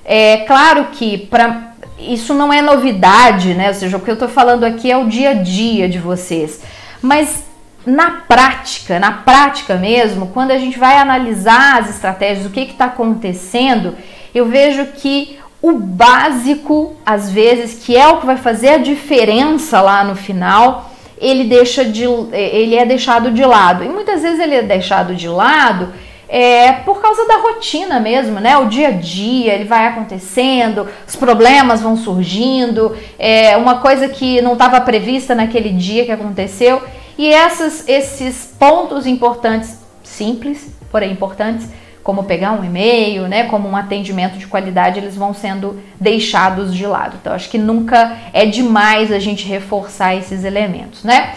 [0.06, 3.68] é claro que para isso não é novidade, né?
[3.68, 6.62] Ou seja, o que eu estou falando aqui é o dia a dia de vocês.
[7.02, 7.44] Mas
[7.86, 12.86] na prática, na prática mesmo, quando a gente vai analisar as estratégias, o que está
[12.86, 13.96] acontecendo,
[14.34, 19.82] eu vejo que o básico, às vezes, que é o que vai fazer a diferença
[19.82, 23.84] lá no final, ele deixa de ele é deixado de lado.
[23.84, 25.90] E muitas vezes ele é deixado de lado
[26.30, 28.56] é, por causa da rotina mesmo, né?
[28.58, 34.40] O dia a dia, ele vai acontecendo, os problemas vão surgindo, é uma coisa que
[34.40, 36.82] não estava prevista naquele dia que aconteceu.
[37.20, 41.68] E essas, esses pontos importantes, simples, porém importantes,
[42.02, 46.88] como pegar um e-mail, né, como um atendimento de qualidade, eles vão sendo deixados de
[46.88, 47.18] lado.
[47.20, 51.36] Então, acho que nunca é demais a gente reforçar esses elementos, né?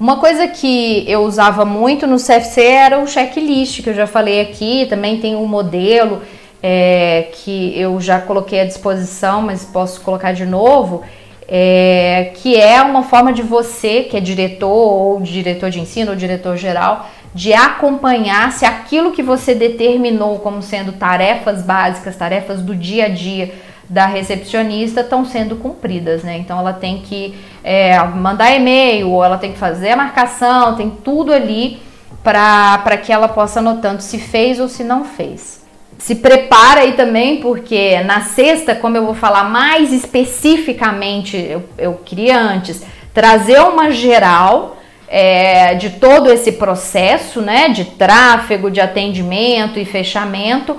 [0.00, 4.40] Uma coisa que eu usava muito no CFC era o checklist, que eu já falei
[4.40, 6.22] aqui, também tem um modelo
[6.62, 11.02] é, que eu já coloquei à disposição, mas posso colocar de novo,
[11.50, 16.16] é, que é uma forma de você, que é diretor ou diretor de ensino ou
[16.16, 22.74] diretor geral, de acompanhar se aquilo que você determinou como sendo tarefas básicas, tarefas do
[22.74, 23.52] dia a dia
[23.88, 26.38] da recepcionista estão sendo cumpridas, né?
[26.38, 27.34] Então ela tem que
[27.64, 31.80] é, mandar e-mail, ou ela tem que fazer a marcação, tem tudo ali
[32.22, 35.59] para que ela possa anotando se fez ou se não fez.
[36.00, 42.00] Se prepara aí também, porque na sexta, como eu vou falar mais especificamente, eu, eu
[42.02, 42.82] queria antes
[43.12, 50.78] trazer uma geral é, de todo esse processo, né, de tráfego, de atendimento e fechamento,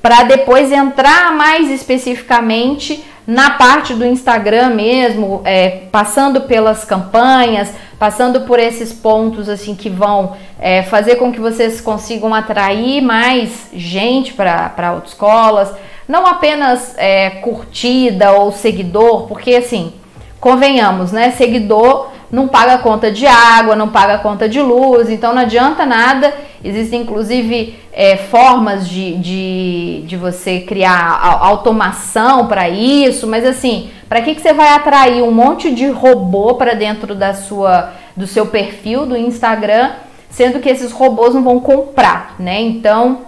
[0.00, 8.42] para depois entrar mais especificamente na parte do Instagram mesmo, é, passando pelas campanhas, passando
[8.42, 14.32] por esses pontos assim que vão é, fazer com que vocês consigam atrair mais gente
[14.32, 15.72] para autoescolas,
[16.08, 19.92] não apenas é, curtida ou seguidor, porque assim,
[20.40, 21.30] convenhamos, né?
[21.30, 26.32] Seguidor não paga conta de água, não paga conta de luz, então não adianta nada.
[26.64, 34.22] Existem inclusive é, formas de, de, de você criar automação para isso, mas assim, para
[34.22, 38.46] que, que você vai atrair um monte de robô para dentro da sua, do seu
[38.46, 39.92] perfil do Instagram,
[40.30, 42.60] sendo que esses robôs não vão comprar, né?
[42.60, 43.22] Então,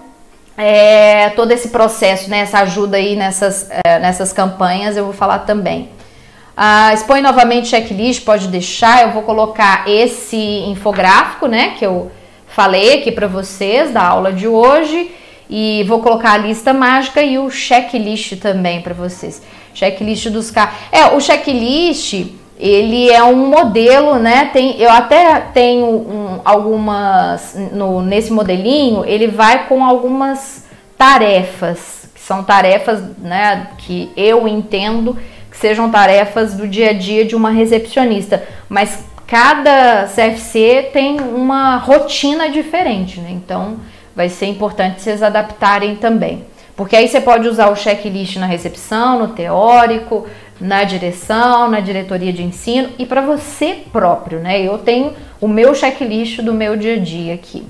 [0.56, 5.40] é, todo esse processo, né, essa ajuda aí nessas, é, nessas campanhas, eu vou falar
[5.40, 5.88] também.
[6.56, 9.02] Ah, expõe novamente checklist, pode deixar.
[9.02, 12.10] Eu vou colocar esse infográfico, né, que eu
[12.54, 15.10] falei aqui para vocês da aula de hoje
[15.50, 19.42] e vou colocar a lista mágica e o checklist também para vocês.
[19.74, 20.76] Checklist dos carros.
[20.92, 22.26] É, o checklist
[22.56, 24.50] ele é um modelo, né?
[24.52, 29.04] Tem, eu até tenho um, algumas no, nesse modelinho.
[29.04, 30.64] Ele vai com algumas
[30.96, 33.66] tarefas que são tarefas, né?
[33.78, 35.18] Que eu entendo
[35.50, 41.76] que sejam tarefas do dia a dia de uma recepcionista, mas cada CFC tem uma
[41.76, 43.32] rotina diferente, né?
[43.32, 43.78] Então
[44.14, 46.44] vai ser importante vocês adaptarem também.
[46.76, 50.24] Porque aí você pode usar o checklist na recepção, no teórico,
[50.60, 54.62] na direção, na diretoria de ensino e para você próprio, né?
[54.62, 57.66] Eu tenho o meu checklist do meu dia a dia aqui.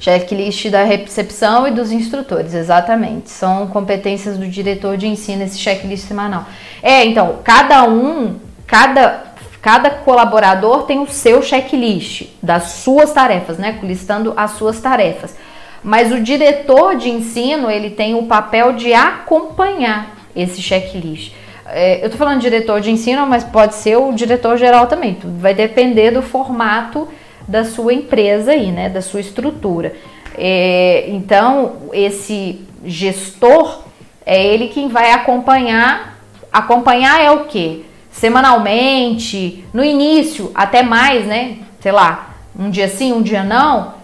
[0.00, 3.28] Checklist da recepção e dos instrutores, exatamente.
[3.28, 6.46] São competências do diretor de ensino esse checklist semanal.
[6.82, 8.36] É, então, cada um,
[8.66, 9.33] cada
[9.64, 13.78] cada colaborador tem o seu checklist das suas tarefas, né?
[13.82, 15.34] Listando as suas tarefas.
[15.82, 21.32] Mas o diretor de ensino ele tem o papel de acompanhar esse checklist.
[21.64, 25.16] É, eu tô falando diretor de ensino, mas pode ser o diretor geral também.
[25.38, 27.08] Vai depender do formato
[27.48, 28.90] da sua empresa aí, né?
[28.90, 29.94] Da sua estrutura.
[30.36, 33.82] É, então, esse gestor
[34.26, 36.18] é ele quem vai acompanhar.
[36.52, 37.80] Acompanhar é o quê?
[38.14, 41.58] Semanalmente, no início, até mais, né?
[41.80, 43.94] Sei lá, um dia sim, um dia não.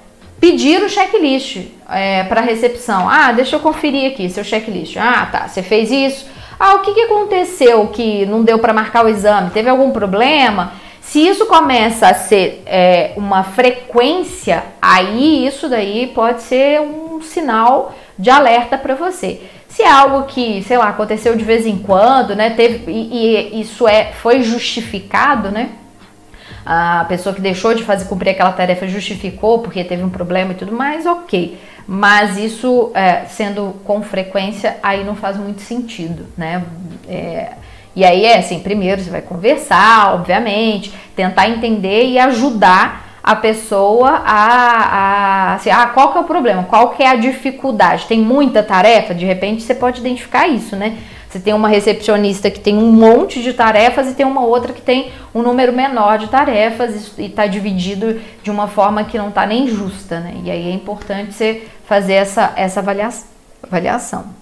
[0.41, 1.59] Pedir o checklist
[1.89, 3.09] é, para recepção.
[3.09, 4.97] Ah, deixa eu conferir aqui seu checklist.
[4.97, 6.27] Ah, tá, você fez isso.
[6.59, 9.51] Ah, o que, que aconteceu que não deu para marcar o exame?
[9.51, 10.73] Teve algum problema?
[11.01, 17.95] Se isso começa a ser é, uma frequência, aí isso daí pode ser um sinal
[18.19, 19.41] de alerta para você.
[19.81, 22.51] Se é algo que, sei lá, aconteceu de vez em quando, né?
[22.51, 25.71] Teve, e, e isso é, foi justificado, né?
[26.67, 30.55] A pessoa que deixou de fazer cumprir aquela tarefa justificou porque teve um problema e
[30.55, 31.59] tudo mais, ok.
[31.87, 36.63] Mas isso é, sendo com frequência, aí não faz muito sentido, né?
[37.09, 37.53] É,
[37.97, 44.23] e aí é assim, primeiro você vai conversar, obviamente, tentar entender e ajudar a pessoa
[44.25, 48.21] a, a assim, ah, qual que é o problema, qual que é a dificuldade, tem
[48.21, 50.99] muita tarefa, de repente você pode identificar isso, né?
[51.29, 54.83] Você tem uma recepcionista que tem um monte de tarefas e tem uma outra que
[54.83, 59.47] tem um número menor de tarefas e está dividido de uma forma que não está
[59.47, 60.35] nem justa, né?
[60.43, 64.40] E aí é importante você fazer essa, essa avaliação.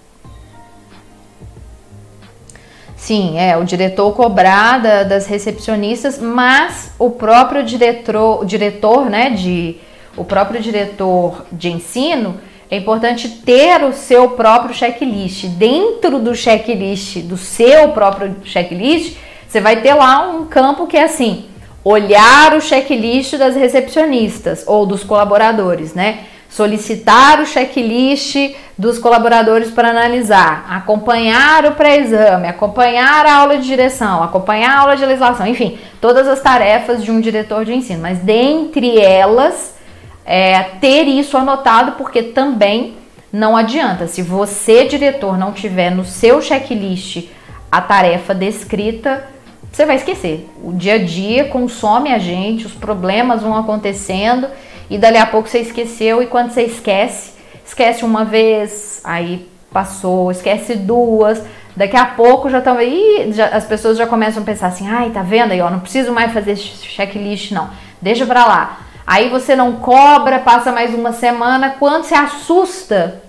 [2.99, 9.77] Sim, é o diretor cobrar da, das recepcionistas, mas o próprio diretor, diretor, né, de
[10.17, 15.47] o próprio diretor de ensino, é importante ter o seu próprio checklist.
[15.47, 19.17] Dentro do checklist, do seu próprio checklist,
[19.49, 21.45] você vai ter lá um campo que é assim:
[21.85, 26.25] olhar o checklist das recepcionistas ou dos colaboradores, né?
[26.49, 28.37] Solicitar o checklist
[28.77, 34.97] dos colaboradores para analisar, acompanhar o pré-exame, acompanhar a aula de direção, acompanhar a aula
[34.97, 38.01] de legislação, enfim, todas as tarefas de um diretor de ensino.
[38.01, 39.77] Mas dentre elas,
[40.25, 42.97] é, ter isso anotado, porque também
[43.33, 44.07] não adianta.
[44.07, 47.29] Se você, diretor, não tiver no seu checklist
[47.71, 49.27] a tarefa descrita,
[49.71, 50.49] você vai esquecer.
[50.63, 54.49] O dia a dia consome a gente, os problemas vão acontecendo
[54.91, 57.33] e dali a pouco você esqueceu e quando você esquece,
[57.65, 61.43] esquece uma vez, aí passou, esquece duas,
[61.77, 65.23] daqui a pouco já estão aí, as pessoas já começam a pensar assim, ai, tá
[65.23, 67.71] vendo aí, ó, não preciso mais fazer checklist não,
[68.01, 68.81] deixa pra lá.
[69.07, 73.23] Aí você não cobra, passa mais uma semana, quando você assusta,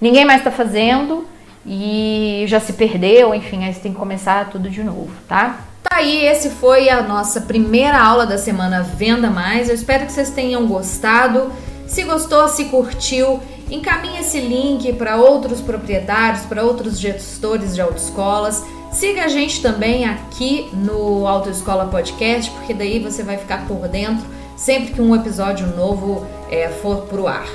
[0.00, 1.26] ninguém mais tá fazendo
[1.64, 5.60] e já se perdeu, enfim, aí você tem que começar tudo de novo, tá?
[5.90, 9.68] Tá aí, esse foi a nossa primeira aula da semana Venda Mais.
[9.68, 11.50] Eu espero que vocês tenham gostado.
[11.84, 18.62] Se gostou, se curtiu, encaminhe esse link para outros proprietários, para outros gestores de autoescolas.
[18.92, 24.24] Siga a gente também aqui no Autoescola Podcast, porque daí você vai ficar por dentro
[24.56, 27.48] sempre que um episódio novo é, for pro ar.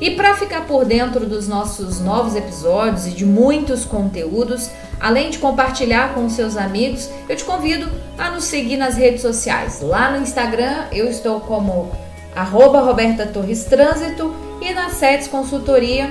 [0.00, 4.70] E para ficar por dentro dos nossos novos episódios e de muitos conteúdos,
[5.00, 9.80] além de compartilhar com seus amigos, eu te convido a nos seguir nas redes sociais.
[9.80, 11.90] Lá no Instagram eu estou como
[12.36, 16.10] arroba Roberta Torres Trânsito e na SETS Consultoria,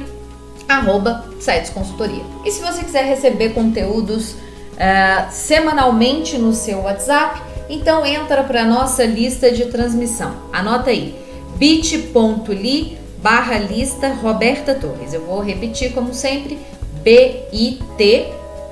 [0.68, 2.24] arroba SETS Consultoria.
[2.46, 8.66] E se você quiser receber conteúdos uh, semanalmente no seu WhatsApp, então entra para a
[8.66, 10.34] nossa lista de transmissão.
[10.52, 11.16] Anota aí,
[11.58, 15.14] bit.ly barra lista Roberta Torres.
[15.14, 16.58] Eu vou repetir como sempre,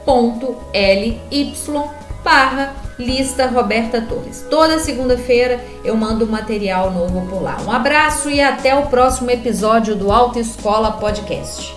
[0.07, 1.19] bit.ly
[2.23, 4.45] barra lista Roberta Torres.
[4.49, 7.57] Toda segunda-feira eu mando material novo por lá.
[7.65, 11.76] Um abraço e até o próximo episódio do Autoescola Podcast.